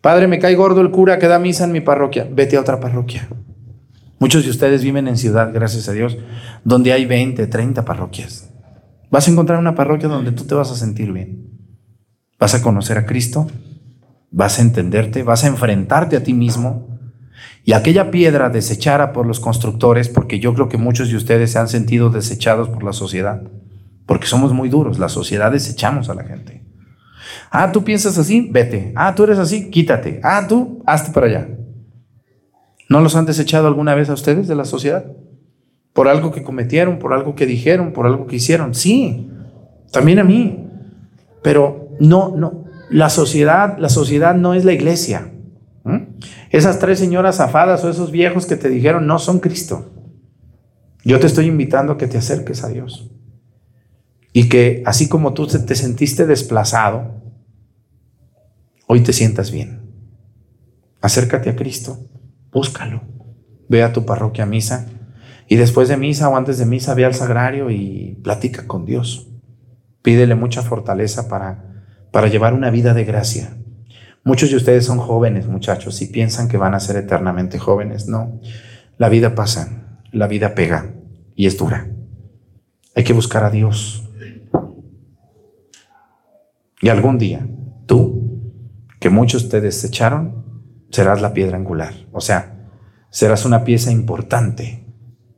[0.02, 2.28] Padre, me cae gordo el cura que da misa en mi parroquia.
[2.32, 3.28] Vete a otra parroquia.
[4.20, 6.18] Muchos de ustedes viven en ciudad, gracias a Dios,
[6.64, 8.52] donde hay 20, 30 parroquias.
[9.10, 11.50] Vas a encontrar una parroquia donde tú te vas a sentir bien.
[12.40, 13.48] Vas a conocer a Cristo,
[14.32, 16.88] vas a entenderte, vas a enfrentarte a ti mismo
[17.64, 21.60] y aquella piedra desechada por los constructores, porque yo creo que muchos de ustedes se
[21.60, 23.44] han sentido desechados por la sociedad,
[24.08, 26.66] porque somos muy duros, la sociedad desechamos a la gente.
[27.52, 28.94] Ah, tú piensas así, vete.
[28.96, 30.20] Ah, tú eres así, quítate.
[30.24, 31.50] Ah, tú, hazte para allá.
[32.90, 35.06] ¿No los han desechado alguna vez a ustedes de la sociedad?
[35.94, 38.74] Por algo que cometieron, por algo que dijeron, por algo que hicieron.
[38.74, 39.30] Sí,
[39.92, 40.68] también a mí.
[41.44, 45.32] Pero no, no, la sociedad, la sociedad no es la iglesia.
[46.52, 49.92] Esas tres señoras zafadas o esos viejos que te dijeron no son Cristo.
[51.04, 53.10] Yo te estoy invitando a que te acerques a Dios.
[54.34, 57.22] Y que así como tú te sentiste desplazado,
[58.88, 59.82] hoy te sientas bien.
[61.02, 61.98] Acércate a Cristo,
[62.52, 63.02] búscalo.
[63.70, 64.88] Ve a tu parroquia a misa
[65.48, 69.30] y después de misa o antes de misa ve al sagrario y platica con Dios.
[70.02, 71.71] Pídele mucha fortaleza para,
[72.12, 73.56] para llevar una vida de gracia,
[74.24, 78.08] Muchos de ustedes son jóvenes, muchachos, y piensan que van a ser eternamente jóvenes.
[78.08, 78.40] No,
[78.98, 80.94] la vida pasa, la vida pega
[81.36, 81.88] y es dura.
[82.96, 84.08] Hay que buscar a Dios.
[86.82, 87.48] Y algún día,
[87.88, 88.54] tú,
[89.00, 90.46] que muchos te desecharon,
[90.92, 91.94] serás la piedra angular.
[92.12, 92.70] O sea,
[93.10, 94.86] serás una pieza importante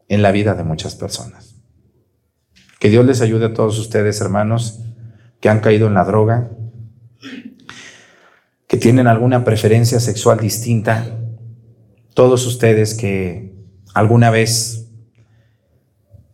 [0.10, 1.56] en la vida de muchas personas.
[2.82, 4.84] Que Dios les ayude a todos ustedes, hermanos,
[5.40, 6.52] que han caído en la droga,
[8.74, 11.06] que tienen alguna preferencia sexual distinta,
[12.16, 13.54] todos ustedes que
[13.94, 14.90] ¿Alguna vez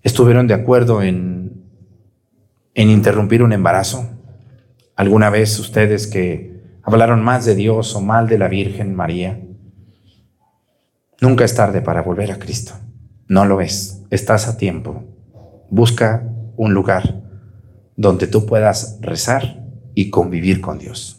[0.01, 1.65] estuvieron de acuerdo en,
[2.73, 4.09] en interrumpir un embarazo?
[4.95, 9.41] ¿Alguna vez ustedes que hablaron más de Dios o mal de la Virgen María?
[11.19, 12.75] Nunca es tarde para volver a Cristo.
[13.27, 14.05] No lo es.
[14.09, 15.03] Estás a tiempo.
[15.69, 16.23] Busca
[16.55, 17.21] un lugar
[17.97, 21.18] donde tú puedas rezar y convivir con Dios.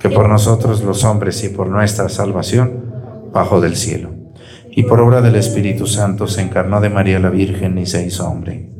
[0.00, 2.90] que por nosotros los hombres y por nuestra salvación,
[3.32, 4.10] bajo del cielo.
[4.70, 8.26] Y por obra del Espíritu Santo se encarnó de María la Virgen y se hizo
[8.28, 8.70] hombre.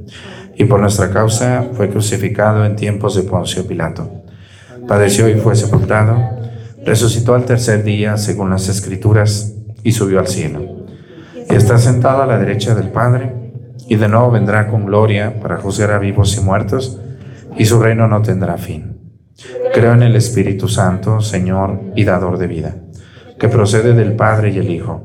[0.57, 4.11] Y por nuestra causa fue crucificado en tiempos de Poncio Pilato.
[4.89, 6.17] Padeció y fue sepultado.
[6.85, 10.87] Resucitó al tercer día según las Escrituras y subió al cielo.
[11.51, 13.35] Y está sentado a la derecha del Padre
[13.89, 16.99] y de nuevo vendrá con gloria para juzgar a vivos y muertos
[17.59, 18.90] y su reino no tendrá fin.
[19.73, 22.75] Creo en el Espíritu Santo, Señor y dador de vida
[23.41, 25.03] que procede del Padre y el Hijo,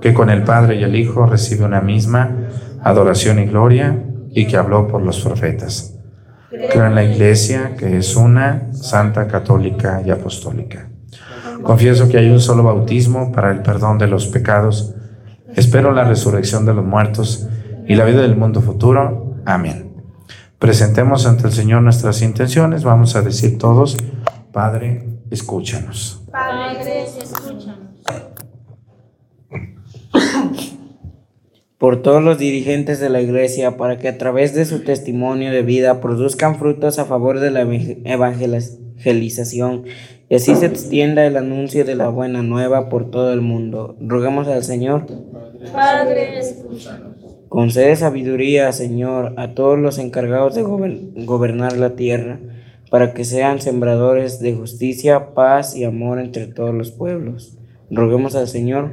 [0.00, 2.36] que con el Padre y el Hijo recibe una misma
[2.82, 5.98] adoración y gloria y que habló por los profetas.
[6.50, 10.90] Creo en la Iglesia, que es una, santa, católica y apostólica.
[11.62, 14.94] Confieso que hay un solo bautismo para el perdón de los pecados.
[15.56, 17.48] Espero la resurrección de los muertos
[17.86, 19.34] y la vida del mundo futuro.
[19.46, 19.87] Amén.
[20.58, 22.82] Presentemos ante el Señor nuestras intenciones.
[22.82, 23.96] Vamos a decir todos,
[24.52, 26.24] Padre, escúchanos.
[26.32, 27.88] Padre, escúchanos.
[31.78, 35.62] Por todos los dirigentes de la Iglesia, para que a través de su testimonio de
[35.62, 39.84] vida produzcan frutos a favor de la evangelización
[40.28, 43.96] y así se extienda el anuncio de la buena nueva por todo el mundo.
[44.00, 45.06] Roguemos al Señor.
[45.72, 47.17] Padre, escúchanos.
[47.48, 52.38] Concede sabiduría, Señor, a todos los encargados de gobernar la tierra
[52.90, 57.58] para que sean sembradores de justicia, paz y amor entre todos los pueblos.
[57.90, 58.92] Roguemos al Señor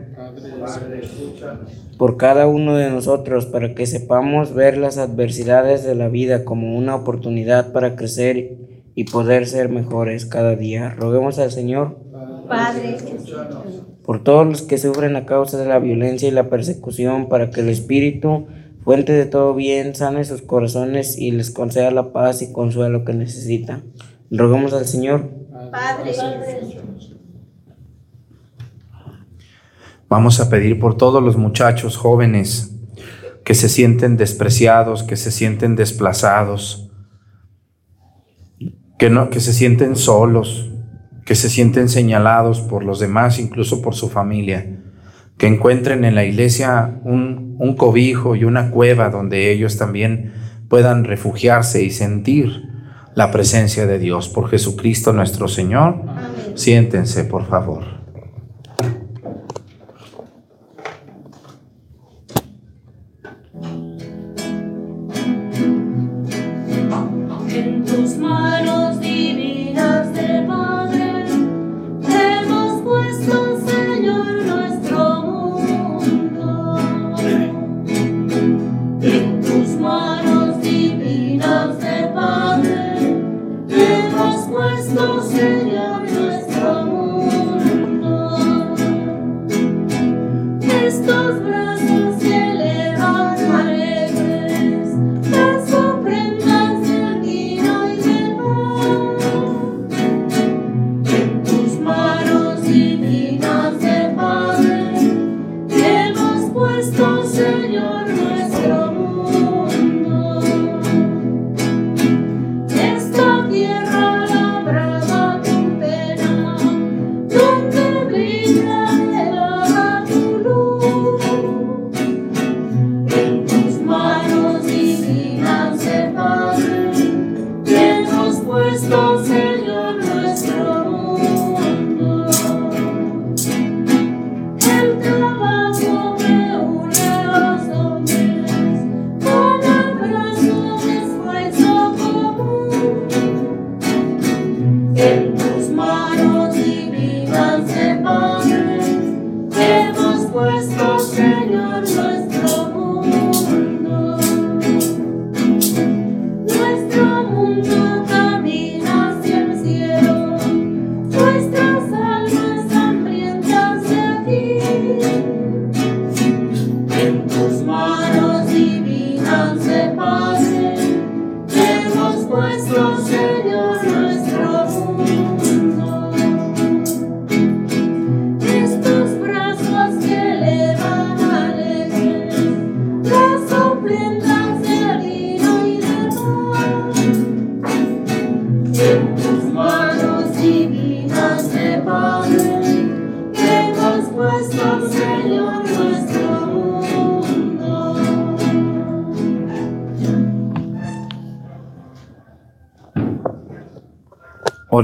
[1.98, 6.78] por cada uno de nosotros para que sepamos ver las adversidades de la vida como
[6.78, 8.58] una oportunidad para crecer
[8.96, 10.92] y poder ser mejores cada día.
[10.92, 11.98] Roguemos al Señor
[12.48, 12.98] Padre,
[14.06, 17.62] por todos los que sufren a causa de la violencia y la persecución para que
[17.62, 18.46] el Espíritu
[18.86, 23.14] fuente de todo bien, sane sus corazones y les conceda la paz y consuelo que
[23.14, 23.84] necesitan.
[24.30, 25.28] Rogamos al Señor.
[25.72, 26.14] Padre,
[30.08, 32.76] Vamos a pedir por todos los muchachos jóvenes
[33.44, 36.92] que se sienten despreciados, que se sienten desplazados,
[39.00, 40.72] que, no, que se sienten solos,
[41.26, 44.68] que se sienten señalados por los demás, incluso por su familia
[45.38, 50.34] que encuentren en la iglesia un, un, cobijo y una cueva donde ellos también
[50.70, 52.70] puedan refugiarse y sentir
[53.16, 54.30] la presencia de Dios.
[54.30, 56.04] Por Jesucristo nuestro Señor,
[56.56, 58.05] siéntense, por favor.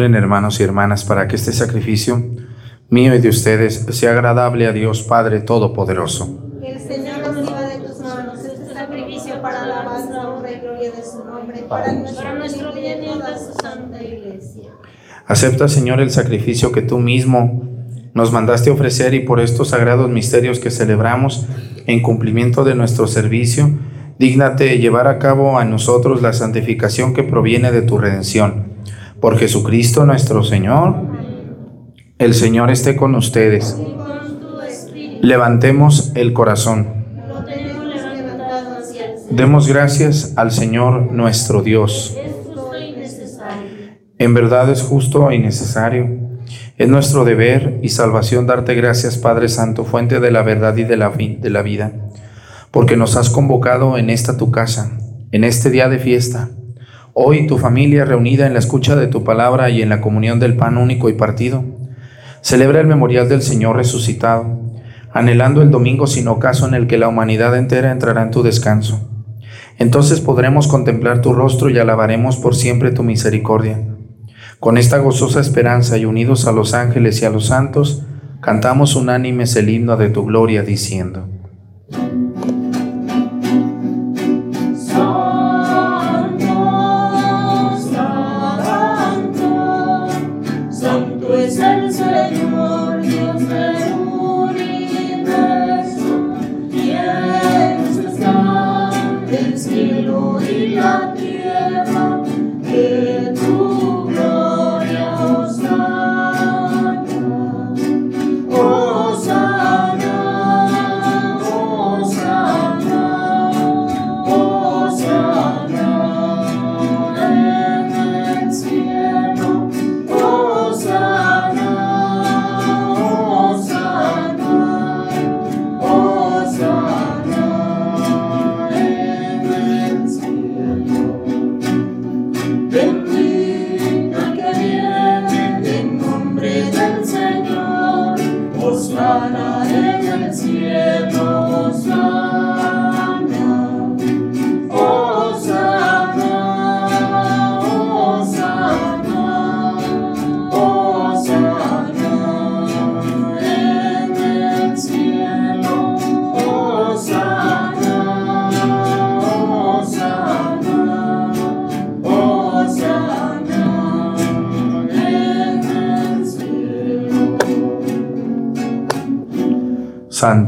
[0.01, 2.23] Oren hermanos y hermanas para que este sacrificio
[2.89, 6.49] mío y de ustedes sea agradable a Dios Padre Todopoderoso.
[6.59, 10.89] Que el Señor reciba de tus manos este sacrificio para la alabanza, honra y gloria
[10.89, 14.71] de su nombre, para nuestro, nuestro bien y de su santa iglesia.
[15.27, 17.61] Acepta, Señor, el sacrificio que tú mismo
[18.15, 21.45] nos mandaste ofrecer y por estos sagrados misterios que celebramos
[21.85, 23.69] en cumplimiento de nuestro servicio,
[24.17, 28.70] dígnate llevar a cabo a nosotros la santificación que proviene de tu redención.
[29.21, 30.95] Por Jesucristo nuestro Señor,
[32.17, 33.77] el Señor esté con ustedes.
[35.21, 36.87] Levantemos el corazón.
[39.29, 42.17] Demos gracias al Señor nuestro Dios.
[44.17, 46.09] En verdad es justo y necesario.
[46.79, 50.97] Es nuestro deber y salvación darte gracias, Padre Santo, fuente de la verdad y de
[50.97, 51.91] la, de la vida,
[52.71, 54.97] porque nos has convocado en esta tu casa,
[55.31, 56.49] en este día de fiesta.
[57.13, 60.55] Hoy tu familia reunida en la escucha de tu palabra y en la comunión del
[60.55, 61.65] pan único y partido,
[62.41, 64.61] celebra el memorial del Señor resucitado,
[65.11, 69.09] anhelando el domingo sin ocaso en el que la humanidad entera entrará en tu descanso.
[69.77, 73.85] Entonces podremos contemplar tu rostro y alabaremos por siempre tu misericordia.
[74.61, 78.03] Con esta gozosa esperanza y unidos a los ángeles y a los santos,
[78.39, 81.27] cantamos unánimes el himno de tu gloria diciendo.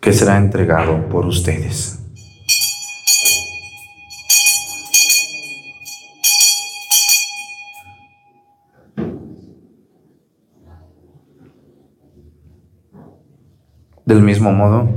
[0.00, 1.98] que será entregado por ustedes.
[14.06, 14.88] Del mismo modo,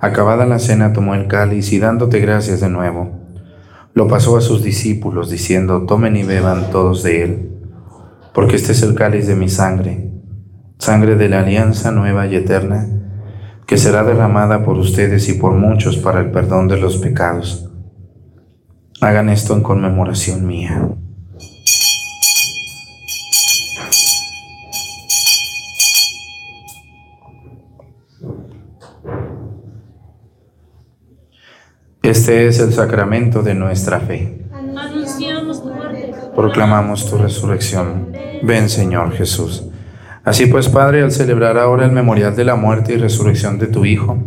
[0.00, 3.20] acabada la cena tomó el cáliz y dándote gracias de nuevo,
[3.94, 7.50] lo pasó a sus discípulos diciendo, tomen y beban todos de él,
[8.32, 10.10] porque este es el cáliz de mi sangre,
[10.78, 13.01] sangre de la alianza nueva y eterna,
[13.72, 17.70] que será derramada por ustedes y por muchos para el perdón de los pecados.
[19.00, 20.90] Hagan esto en conmemoración mía.
[32.02, 34.44] Este es el sacramento de nuestra fe.
[34.52, 36.12] Anunciamos tu muerte.
[36.36, 38.12] Proclamamos tu resurrección.
[38.42, 39.64] Ven, Señor Jesús.
[40.24, 43.84] Así pues, Padre, al celebrar ahora el memorial de la muerte y resurrección de tu
[43.84, 44.18] Hijo,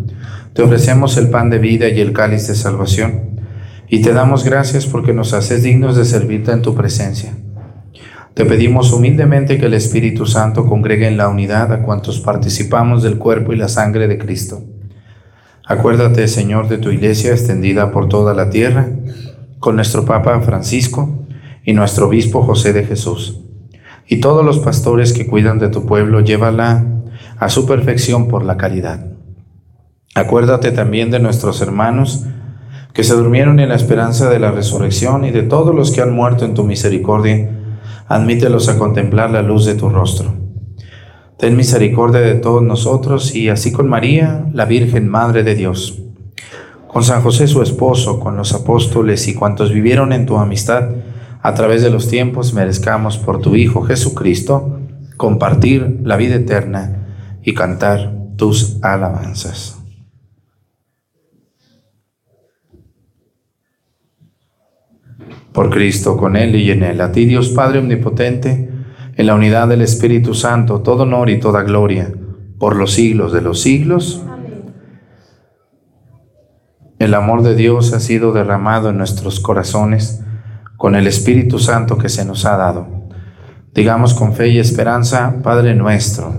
[0.53, 3.41] te ofrecemos el pan de vida y el cáliz de salvación,
[3.87, 7.33] y te damos gracias porque nos haces dignos de servirte en tu presencia.
[8.33, 13.17] Te pedimos humildemente que el Espíritu Santo congregue en la unidad a cuantos participamos del
[13.17, 14.61] cuerpo y la sangre de Cristo.
[15.65, 18.89] Acuérdate, Señor, de tu iglesia extendida por toda la tierra,
[19.59, 21.25] con nuestro Papa Francisco
[21.63, 23.44] y nuestro Obispo José de Jesús.
[24.07, 26.85] Y todos los pastores que cuidan de tu pueblo, llévala
[27.37, 29.05] a su perfección por la caridad.
[30.13, 32.25] Acuérdate también de nuestros hermanos
[32.93, 36.13] que se durmieron en la esperanza de la resurrección y de todos los que han
[36.13, 37.51] muerto en tu misericordia.
[38.07, 40.31] admítelos a contemplar la luz de tu rostro.
[41.37, 46.01] Ten misericordia de todos nosotros y así con María, la Virgen Madre de Dios,
[46.87, 50.91] con San José su esposo, con los apóstoles y cuantos vivieron en tu amistad,
[51.45, 54.79] a través de los tiempos merezcamos por tu Hijo Jesucristo
[55.15, 59.79] compartir la vida eterna y cantar tus alabanzas.
[65.53, 68.71] Por Cristo, con Él y en Él, a ti Dios Padre Omnipotente,
[69.15, 72.11] en la unidad del Espíritu Santo, todo honor y toda gloria,
[72.57, 74.23] por los siglos de los siglos.
[76.97, 80.23] El amor de Dios ha sido derramado en nuestros corazones
[80.85, 82.85] con el Espíritu Santo que se nos ha dado.
[83.73, 86.37] Digamos con fe y esperanza, Padre nuestro.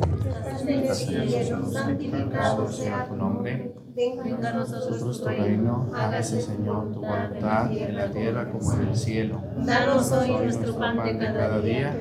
[1.73, 8.09] Santificado sea tu nombre venga a nosotros tu reino, hágase Señor tu voluntad en la
[8.09, 9.43] tierra como en el cielo.
[9.65, 11.99] Danos hoy nuestro pan de cada día,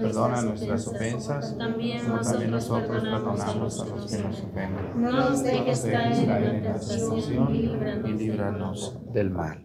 [0.00, 2.10] perdona nuestras ofensas, también
[2.50, 5.00] nosotros perdonamos a los que nos ofenden.
[5.00, 9.64] No nos dejes caer en la tentación y líbranos del mal.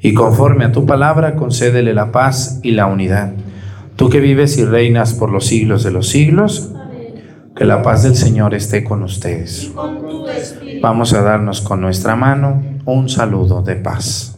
[0.00, 3.32] Y conforme a tu palabra, concédele la paz y la unidad.
[3.96, 6.72] Tú que vives y reinas por los siglos de los siglos,
[7.56, 9.72] que la paz del Señor esté con ustedes.
[10.80, 14.37] Vamos a darnos con nuestra mano un saludo de paz.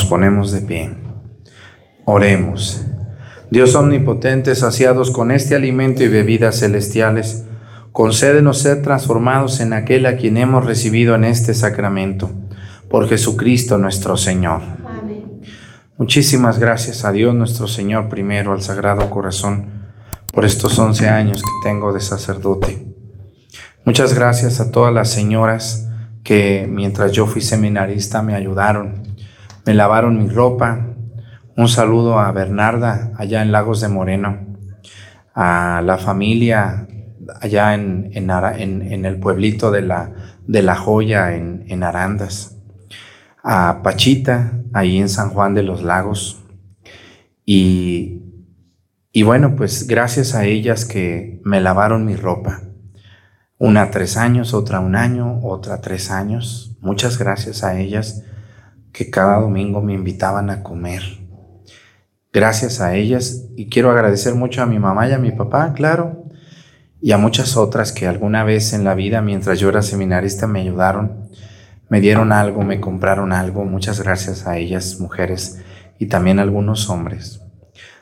[0.00, 0.94] Nos ponemos de pie.
[2.06, 2.86] Oremos.
[3.50, 7.44] Dios omnipotente, saciados con este alimento y bebidas celestiales,
[7.92, 12.30] concédenos ser transformados en aquel a quien hemos recibido en este sacramento,
[12.88, 14.62] por Jesucristo nuestro Señor.
[14.86, 15.42] Amén.
[15.98, 19.66] Muchísimas gracias a Dios nuestro Señor primero, al Sagrado Corazón,
[20.32, 22.86] por estos 11 años que tengo de sacerdote.
[23.84, 25.90] Muchas gracias a todas las señoras
[26.24, 29.09] que mientras yo fui seminarista me ayudaron,
[29.66, 30.86] me lavaron mi ropa.
[31.56, 34.56] Un saludo a Bernarda allá en Lagos de Moreno,
[35.34, 36.86] a la familia
[37.40, 40.12] allá en, en, el pueblito de la,
[40.46, 42.56] de la Joya en, en Arandas,
[43.42, 46.42] a Pachita ahí en San Juan de los Lagos.
[47.44, 48.22] Y,
[49.12, 52.62] y bueno, pues gracias a ellas que me lavaron mi ropa.
[53.58, 56.76] Una tres años, otra un año, otra tres años.
[56.80, 58.24] Muchas gracias a ellas
[58.92, 61.02] que cada domingo me invitaban a comer.
[62.32, 66.24] Gracias a ellas y quiero agradecer mucho a mi mamá y a mi papá, claro,
[67.00, 70.60] y a muchas otras que alguna vez en la vida, mientras yo era seminarista, me
[70.60, 71.30] ayudaron,
[71.88, 73.64] me dieron algo, me compraron algo.
[73.64, 75.60] Muchas gracias a ellas, mujeres,
[75.98, 77.40] y también a algunos hombres.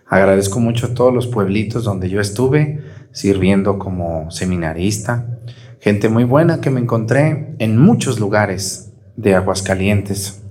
[0.07, 2.83] Agradezco mucho a todos los pueblitos donde yo estuve
[3.13, 5.39] sirviendo como seminarista.
[5.81, 10.43] Gente muy buena que me encontré en muchos lugares de Aguascalientes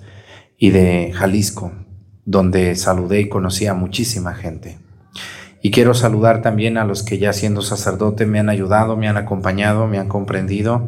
[0.57, 1.71] y de Jalisco,
[2.25, 4.79] donde saludé y conocí a muchísima gente.
[5.61, 9.17] Y quiero saludar también a los que ya siendo sacerdote me han ayudado, me han
[9.17, 10.87] acompañado, me han comprendido,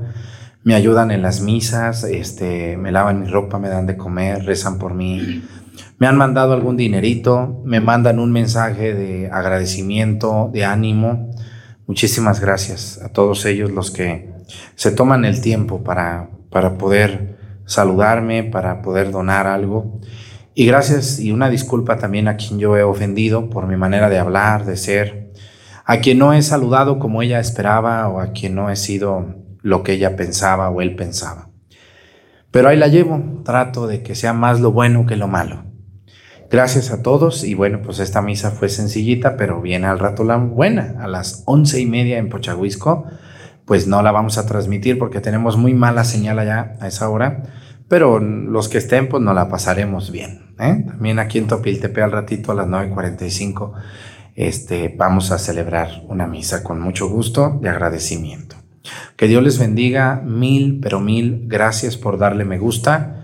[0.63, 4.77] me ayudan en las misas, este, me lavan mi ropa, me dan de comer, rezan
[4.77, 5.43] por mí,
[5.97, 11.31] me han mandado algún dinerito, me mandan un mensaje de agradecimiento, de ánimo.
[11.87, 14.31] Muchísimas gracias a todos ellos los que
[14.75, 17.38] se toman el tiempo para, para poder
[17.69, 20.01] saludarme, para poder donar algo.
[20.55, 24.17] Y gracias y una disculpa también a quien yo he ofendido por mi manera de
[24.17, 25.31] hablar, de ser,
[25.85, 29.83] a quien no he saludado como ella esperaba o a quien no he sido lo
[29.83, 31.49] que ella pensaba o él pensaba.
[32.51, 35.65] Pero ahí la llevo, trato de que sea más lo bueno que lo malo.
[36.49, 40.37] Gracias a todos y bueno, pues esta misa fue sencillita, pero viene al rato la
[40.37, 43.05] buena, a las once y media en Pochahuisco,
[43.69, 47.43] pues no la vamos a transmitir porque tenemos muy mala señal allá a esa hora,
[47.87, 50.55] pero los que estén pues nos la pasaremos bien.
[50.59, 50.85] ¿eh?
[50.87, 53.73] También aquí en Topiltepe al ratito a las 9.45
[54.35, 58.55] este, vamos a celebrar una misa con mucho gusto de agradecimiento.
[59.15, 63.23] Que Dios les bendiga mil, pero mil gracias por darle me gusta,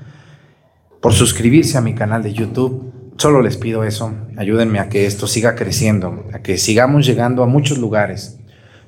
[1.02, 3.14] por suscribirse a mi canal de YouTube.
[3.18, 7.48] Solo les pido eso, ayúdenme a que esto siga creciendo, a que sigamos llegando a
[7.48, 8.38] muchos lugares.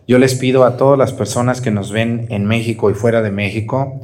[0.07, 3.29] Yo les pido a todas las personas que nos ven en México y fuera de
[3.29, 3.99] México,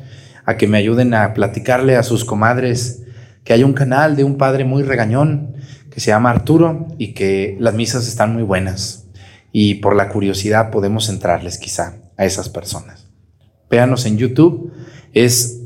[0.46, 3.04] a que me ayuden a platicarle a sus comadres
[3.46, 5.56] que hay un canal de un padre muy regañón
[5.90, 9.08] que se llama Arturo y que las misas están muy buenas.
[9.54, 13.08] Y por la curiosidad podemos entrarles quizá a esas personas.
[13.70, 14.74] Véanos en YouTube,
[15.14, 15.62] es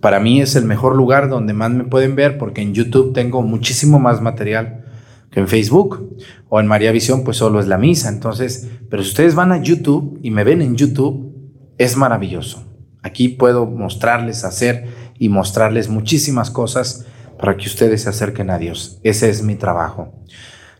[0.00, 3.42] para mí es el mejor lugar donde más me pueden ver porque en YouTube tengo
[3.42, 4.84] muchísimo más material
[5.30, 6.16] que en Facebook
[6.48, 9.62] o en María Visión pues solo es la misa, entonces, pero si ustedes van a
[9.62, 11.34] YouTube y me ven en YouTube,
[11.78, 12.64] es maravilloso.
[13.02, 14.88] Aquí puedo mostrarles, hacer
[15.18, 17.06] y mostrarles muchísimas cosas
[17.38, 19.00] para que ustedes se acerquen a Dios.
[19.02, 20.12] Ese es mi trabajo.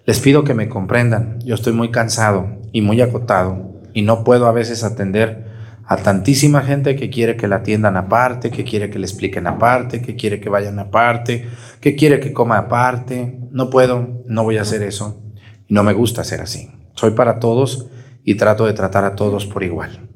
[0.07, 1.39] Les pido que me comprendan.
[1.45, 5.47] Yo estoy muy cansado y muy acotado y no puedo a veces atender
[5.85, 10.03] a tantísima gente que quiere que la atiendan aparte, que quiere que le expliquen aparte,
[10.03, 11.47] que quiere que vayan aparte,
[11.81, 13.39] que quiere que coma aparte.
[13.53, 15.26] No puedo, no voy a hacer eso.
[15.69, 16.71] Y no me gusta ser así.
[16.95, 17.89] Soy para todos
[18.25, 20.09] y trato de tratar a todos por igual.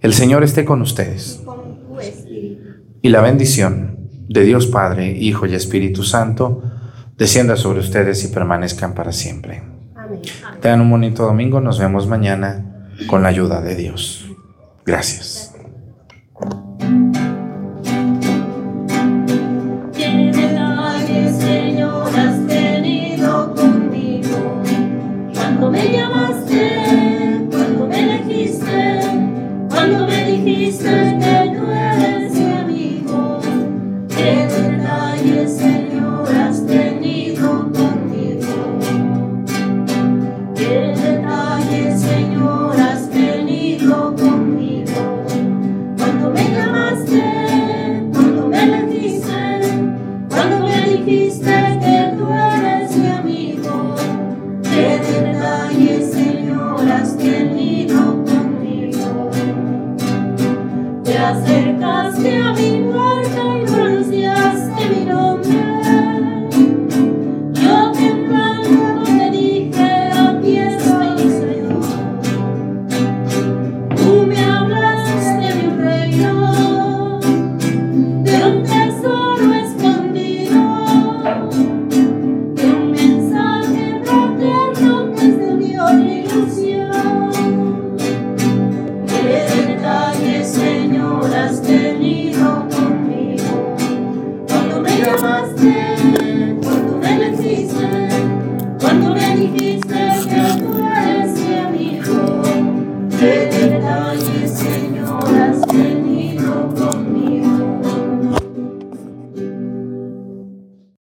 [0.00, 1.42] El Señor esté con ustedes.
[3.02, 6.62] Y la bendición de Dios Padre, Hijo y Espíritu Santo
[7.16, 9.62] descienda sobre ustedes y permanezcan para siempre.
[9.94, 10.20] Amén.
[10.60, 11.60] Tengan un bonito domingo.
[11.60, 14.26] Nos vemos mañana con la ayuda de Dios.
[14.84, 15.53] Gracias.